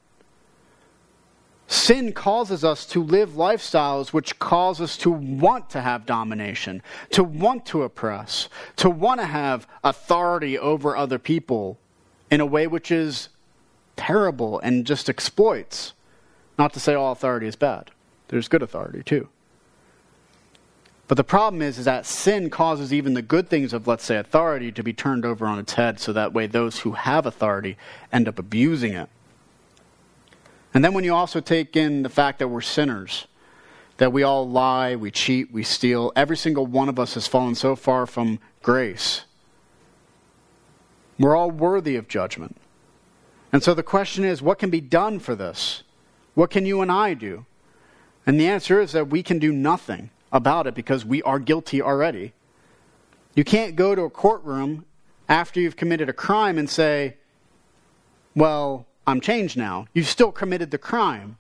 Sin 1.67 2.13
causes 2.13 2.63
us 2.63 2.85
to 2.87 3.01
live 3.01 3.31
lifestyles 3.31 4.09
which 4.09 4.37
cause 4.37 4.79
us 4.79 4.97
to 4.97 5.09
want 5.09 5.69
to 5.71 5.81
have 5.81 6.05
domination, 6.05 6.83
to 7.09 7.23
want 7.23 7.65
to 7.67 7.81
oppress, 7.81 8.49
to 8.75 8.89
want 8.89 9.19
to 9.19 9.25
have 9.25 9.67
authority 9.83 10.59
over 10.59 10.95
other 10.95 11.17
people 11.17 11.79
in 12.29 12.39
a 12.39 12.45
way 12.45 12.67
which 12.67 12.91
is 12.91 13.29
terrible 13.95 14.59
and 14.59 14.85
just 14.85 15.09
exploits. 15.09 15.93
Not 16.57 16.73
to 16.73 16.79
say 16.79 16.93
all 16.93 17.11
authority 17.11 17.47
is 17.47 17.55
bad, 17.55 17.91
there's 18.29 18.47
good 18.47 18.61
authority 18.61 19.03
too. 19.03 19.29
But 21.07 21.17
the 21.17 21.23
problem 21.23 21.61
is, 21.61 21.77
is 21.77 21.85
that 21.85 22.05
sin 22.05 22.49
causes 22.49 22.91
even 22.91 23.13
the 23.13 23.21
good 23.21 23.47
things 23.47 23.73
of, 23.73 23.87
let's 23.87 24.03
say, 24.03 24.17
authority 24.17 24.71
to 24.71 24.81
be 24.81 24.91
turned 24.91 25.23
over 25.23 25.45
on 25.45 25.59
its 25.59 25.73
head, 25.73 25.99
so 25.99 26.11
that 26.13 26.33
way 26.33 26.47
those 26.47 26.79
who 26.79 26.93
have 26.93 27.27
authority 27.27 27.77
end 28.11 28.27
up 28.27 28.39
abusing 28.39 28.93
it. 28.93 29.07
And 30.73 30.83
then 30.83 30.93
when 30.93 31.03
you 31.03 31.13
also 31.13 31.39
take 31.41 31.77
in 31.77 32.01
the 32.01 32.09
fact 32.09 32.39
that 32.39 32.47
we're 32.47 32.61
sinners, 32.61 33.27
that 33.97 34.11
we 34.11 34.23
all 34.23 34.49
lie, 34.49 34.95
we 34.95 35.11
cheat, 35.11 35.51
we 35.51 35.63
steal, 35.63 36.11
every 36.15 36.35
single 36.35 36.65
one 36.65 36.89
of 36.89 36.99
us 36.99 37.13
has 37.13 37.27
fallen 37.27 37.55
so 37.55 37.75
far 37.75 38.05
from 38.05 38.39
grace. 38.61 39.25
We're 41.17 41.35
all 41.35 41.51
worthy 41.51 41.95
of 41.95 42.07
judgment. 42.07 42.57
And 43.53 43.63
so 43.63 43.73
the 43.73 43.83
question 43.83 44.25
is 44.25 44.41
what 44.41 44.59
can 44.59 44.69
be 44.69 44.81
done 44.81 45.19
for 45.19 45.33
this? 45.33 45.83
What 46.36 46.52
can 46.52 46.65
you 46.65 46.82
and 46.82 46.91
I 46.91 47.15
do? 47.15 47.45
And 48.26 48.39
the 48.39 48.48
answer 48.48 48.80
is 48.80 48.91
that 48.91 49.10
we 49.10 49.24
can 49.24 49.39
do 49.39 49.52
nothing 49.52 50.12
about 50.32 50.67
it 50.67 50.76
because 50.76 51.06
we 51.06 51.21
are 51.24 51.39
guilty 51.39 51.82
already. 51.82 52.34
You 53.36 53.43
can't 53.43 53.76
go 53.76 53.95
to 53.95 54.02
a 54.04 54.10
courtroom 54.10 54.86
after 55.28 55.60
you've 55.60 55.76
committed 55.76 56.10
a 56.10 56.13
crime 56.13 56.58
and 56.58 56.69
say, 56.69 57.17
well, 58.36 58.86
I'm 59.08 59.21
changed 59.21 59.58
now. 59.58 59.88
You've 59.93 60.08
still 60.08 60.32
committed 60.32 60.71
the 60.71 60.78
crime. 60.78 61.38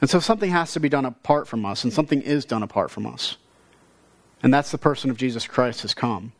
And 0.00 0.10
so 0.10 0.20
something 0.20 0.50
has 0.50 0.72
to 0.72 0.80
be 0.80 0.88
done 0.88 1.04
apart 1.04 1.48
from 1.48 1.64
us, 1.64 1.84
and 1.84 1.92
something 1.92 2.20
is 2.20 2.44
done 2.44 2.62
apart 2.62 2.90
from 2.90 3.06
us. 3.06 3.36
And 4.42 4.52
that's 4.52 4.70
the 4.70 4.78
person 4.78 5.10
of 5.10 5.16
Jesus 5.16 5.46
Christ 5.46 5.82
has 5.82 5.94
come. 5.94 6.32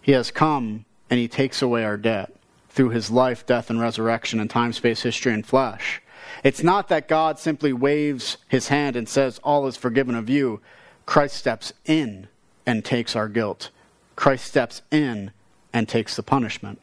He 0.00 0.12
has 0.12 0.30
come 0.30 0.84
and 1.08 1.20
he 1.20 1.28
takes 1.28 1.62
away 1.62 1.84
our 1.84 1.96
debt 1.96 2.34
through 2.72 2.90
his 2.90 3.10
life, 3.10 3.44
death, 3.44 3.68
and 3.68 3.80
resurrection 3.80 4.40
in 4.40 4.48
time, 4.48 4.72
space, 4.72 5.02
history, 5.02 5.32
and 5.32 5.46
flesh. 5.46 6.00
It's 6.42 6.62
not 6.62 6.88
that 6.88 7.06
God 7.06 7.38
simply 7.38 7.72
waves 7.72 8.38
his 8.48 8.68
hand 8.68 8.96
and 8.96 9.08
says, 9.08 9.38
All 9.44 9.66
is 9.66 9.76
forgiven 9.76 10.14
of 10.14 10.30
you. 10.30 10.60
Christ 11.04 11.36
steps 11.36 11.72
in 11.84 12.28
and 12.64 12.84
takes 12.84 13.14
our 13.14 13.28
guilt. 13.28 13.70
Christ 14.16 14.46
steps 14.46 14.82
in 14.90 15.32
and 15.72 15.88
takes 15.88 16.16
the 16.16 16.22
punishment. 16.22 16.80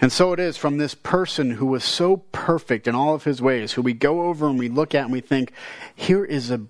And 0.00 0.12
so 0.12 0.32
it 0.32 0.40
is 0.40 0.56
from 0.56 0.76
this 0.76 0.94
person 0.94 1.52
who 1.52 1.66
was 1.66 1.82
so 1.82 2.18
perfect 2.30 2.86
in 2.86 2.94
all 2.94 3.14
of 3.14 3.24
his 3.24 3.40
ways, 3.40 3.72
who 3.72 3.82
we 3.82 3.94
go 3.94 4.22
over 4.22 4.46
and 4.46 4.58
we 4.58 4.68
look 4.68 4.94
at 4.94 5.04
and 5.04 5.12
we 5.12 5.20
think, 5.20 5.52
here 5.94 6.24
is 6.24 6.50
a 6.50 6.60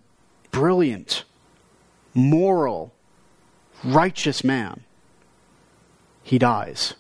brilliant, 0.53 1.25
moral, 2.15 2.95
righteous 3.83 4.45
man. 4.45 4.85
He 6.27 6.41
dies. 6.41 6.95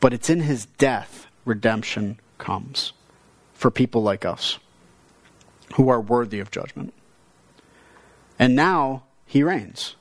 But 0.00 0.12
it's 0.12 0.28
in 0.28 0.40
his 0.40 0.66
death 0.66 1.28
redemption 1.44 2.18
comes 2.36 2.92
for 3.54 3.70
people 3.70 4.02
like 4.02 4.24
us 4.24 4.58
who 5.76 5.88
are 5.88 6.00
worthy 6.00 6.40
of 6.40 6.50
judgment. 6.50 6.92
And 8.36 8.56
now 8.56 9.04
he 9.24 9.44
reigns. 9.44 9.94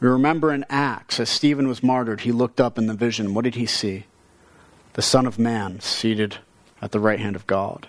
We 0.00 0.08
remember 0.08 0.52
in 0.52 0.64
Acts, 0.68 1.20
as 1.20 1.30
Stephen 1.30 1.68
was 1.68 1.80
martyred, 1.80 2.22
he 2.22 2.32
looked 2.32 2.60
up 2.60 2.76
in 2.76 2.88
the 2.88 2.94
vision. 2.94 3.34
What 3.34 3.44
did 3.44 3.54
he 3.54 3.66
see? 3.66 4.06
The 4.94 5.02
Son 5.02 5.26
of 5.26 5.38
Man 5.38 5.78
seated 5.78 6.38
at 6.82 6.90
the 6.90 6.98
right 6.98 7.20
hand 7.20 7.36
of 7.36 7.46
God. 7.46 7.86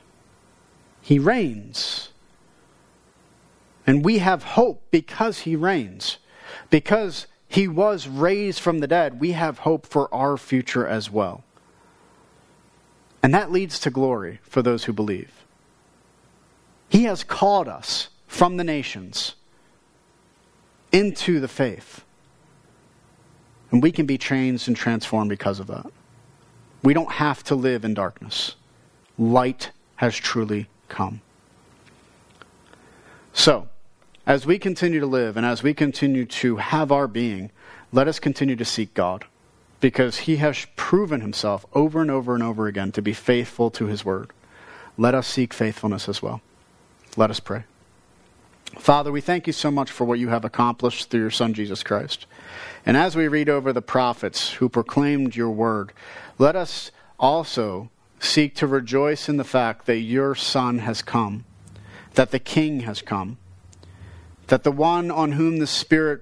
He 1.02 1.18
reigns. 1.18 2.10
And 3.88 4.06
we 4.06 4.20
have 4.20 4.44
hope 4.44 4.84
because 4.92 5.40
he 5.40 5.56
reigns. 5.56 6.20
Because 6.70 7.26
he 7.48 7.68
was 7.68 8.08
raised 8.08 8.60
from 8.60 8.80
the 8.80 8.88
dead, 8.88 9.20
we 9.20 9.32
have 9.32 9.60
hope 9.60 9.86
for 9.86 10.14
our 10.14 10.38
future 10.38 10.86
as 10.86 11.10
well. 11.10 11.44
And 13.24 13.34
that 13.34 13.52
leads 13.52 13.80
to 13.80 13.90
glory 13.90 14.40
for 14.44 14.62
those 14.62 14.84
who 14.84 14.94
believe. 14.94 15.32
He 16.90 17.04
has 17.06 17.24
called 17.24 17.68
us 17.68 18.10
from 18.28 18.58
the 18.58 18.64
nations 18.64 19.36
into 20.92 21.40
the 21.40 21.48
faith. 21.48 22.04
And 23.72 23.84
we 23.84 23.92
can 23.92 24.06
be 24.06 24.18
changed 24.18 24.68
and 24.68 24.78
transformed 24.78 25.30
because 25.30 25.60
of 25.60 25.68
that. 25.68 25.88
We 26.84 26.94
don't 26.94 27.12
have 27.12 27.44
to 27.46 27.56
live 27.56 27.84
in 27.84 27.94
darkness. 27.94 28.56
Light 29.18 29.72
has 29.98 30.16
truly 30.16 30.68
come. 30.88 31.22
So, 33.34 33.68
as 34.28 34.46
we 34.46 34.60
continue 34.60 35.00
to 35.00 35.06
live 35.06 35.38
and 35.38 35.46
as 35.46 35.64
we 35.64 35.74
continue 35.74 36.26
to 36.26 36.58
have 36.58 36.92
our 36.92 37.08
being, 37.08 37.50
let 37.94 38.10
us 38.10 38.20
continue 38.20 38.58
to 38.58 38.66
seek 38.66 38.94
God 38.94 39.24
because 39.80 40.18
he 40.18 40.36
has 40.36 40.68
proven 40.76 41.22
himself 41.22 41.66
over 41.74 42.02
and 42.02 42.12
over 42.12 42.36
and 42.36 42.44
over 42.44 42.68
again 42.68 42.92
to 42.92 43.02
be 43.02 43.14
faithful 43.14 43.72
to 43.72 43.86
his 43.86 44.04
word. 44.04 44.32
Let 44.98 45.16
us 45.16 45.28
seek 45.28 45.54
faithfulness 45.54 46.10
as 46.10 46.22
well. 46.22 46.42
Let 47.16 47.30
us 47.30 47.40
pray. 47.40 47.64
Father, 48.78 49.14
we 49.14 49.22
thank 49.22 49.48
you 49.48 49.54
so 49.54 49.72
much 49.72 49.90
for 49.90 50.04
what 50.04 50.20
you 50.20 50.28
have 50.28 50.44
accomplished 50.44 51.10
through 51.10 51.22
your 51.22 51.32
Son, 51.32 51.54
Jesus 51.54 51.82
Christ. 51.82 52.26
And 52.86 52.98
as 52.98 53.16
we 53.16 53.30
read 53.30 53.48
over 53.48 53.72
the 53.72 53.82
prophets 53.82 54.54
who 54.54 54.68
proclaimed 54.68 55.38
your 55.38 55.52
word, 55.52 55.94
let 56.38 56.58
us 56.58 56.92
also 57.18 57.90
seek 58.20 58.56
to 58.56 58.68
rejoice 58.68 59.30
in 59.30 59.38
the 59.38 59.46
fact 59.46 59.86
that 59.86 60.00
your 60.00 60.36
Son 60.36 60.80
has 60.80 61.02
come, 61.02 61.46
that 62.16 62.32
the 62.32 62.40
King 62.40 62.82
has 62.82 63.02
come, 63.02 63.38
that 64.48 64.64
the 64.64 64.72
one 64.72 65.12
on 65.12 65.34
whom 65.34 65.60
the 65.60 65.68
Spirit 65.68 66.22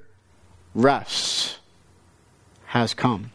rests 0.74 1.60
has 2.68 2.94
come. 2.94 3.32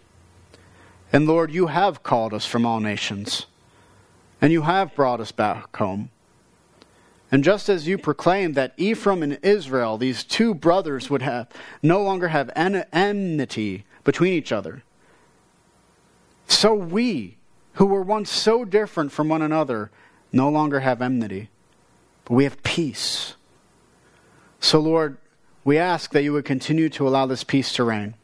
And 1.12 1.26
Lord, 1.26 1.50
you 1.50 1.68
have 1.68 2.02
called 2.02 2.34
us 2.34 2.46
from 2.46 2.64
all 2.64 2.80
nations, 2.80 3.46
and 4.40 4.52
you 4.52 4.62
have 4.62 4.94
brought 4.94 5.20
us 5.20 5.32
back 5.32 5.76
home. 5.76 6.10
And 7.32 7.44
just 7.44 7.68
as 7.68 7.86
you 7.86 7.96
proclaimed 7.96 8.54
that 8.56 8.74
Ephraim 8.76 9.22
and 9.22 9.38
Israel, 9.42 9.96
these 9.96 10.24
two 10.24 10.54
brothers, 10.54 11.08
would 11.10 11.22
have 11.22 11.48
no 11.82 12.02
longer 12.02 12.28
have 12.28 12.50
enmity 12.56 13.84
between 14.04 14.32
each 14.32 14.50
other, 14.52 14.82
so 16.50 16.74
we, 16.74 17.36
who 17.74 17.86
were 17.86 18.02
once 18.02 18.30
so 18.30 18.64
different 18.64 19.12
from 19.12 19.28
one 19.28 19.40
another, 19.40 19.90
no 20.32 20.48
longer 20.48 20.80
have 20.80 21.00
enmity, 21.00 21.48
but 22.24 22.34
we 22.34 22.44
have 22.44 22.62
peace. 22.62 23.36
So, 24.60 24.78
Lord, 24.78 25.16
we 25.64 25.78
ask 25.78 26.12
that 26.12 26.22
you 26.22 26.32
would 26.34 26.44
continue 26.44 26.88
to 26.90 27.08
allow 27.08 27.26
this 27.26 27.44
peace 27.44 27.72
to 27.72 27.84
reign. 27.84 28.14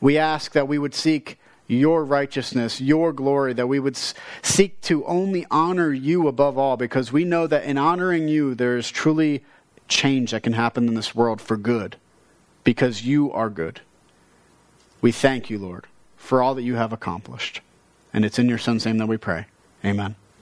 We 0.00 0.18
ask 0.18 0.52
that 0.52 0.68
we 0.68 0.78
would 0.78 0.94
seek 0.94 1.38
your 1.66 2.04
righteousness, 2.04 2.80
your 2.80 3.12
glory, 3.12 3.52
that 3.52 3.66
we 3.66 3.78
would 3.78 3.96
seek 4.42 4.80
to 4.82 5.04
only 5.06 5.46
honor 5.50 5.92
you 5.92 6.26
above 6.26 6.56
all, 6.56 6.76
because 6.76 7.12
we 7.12 7.24
know 7.24 7.46
that 7.46 7.64
in 7.64 7.76
honoring 7.76 8.26
you, 8.26 8.54
there 8.54 8.76
is 8.76 8.90
truly 8.90 9.44
change 9.86 10.30
that 10.30 10.42
can 10.42 10.54
happen 10.54 10.88
in 10.88 10.94
this 10.94 11.14
world 11.14 11.40
for 11.40 11.56
good, 11.56 11.96
because 12.64 13.04
you 13.04 13.32
are 13.32 13.50
good. 13.50 13.80
We 15.00 15.12
thank 15.12 15.50
you, 15.50 15.58
Lord, 15.58 15.86
for 16.16 16.42
all 16.42 16.54
that 16.54 16.62
you 16.62 16.76
have 16.76 16.92
accomplished. 16.92 17.60
And 18.12 18.24
it's 18.24 18.38
in 18.38 18.48
your 18.48 18.58
Son's 18.58 18.86
name 18.86 18.98
that 18.98 19.06
we 19.06 19.16
pray. 19.16 19.46
Amen. 19.84 20.16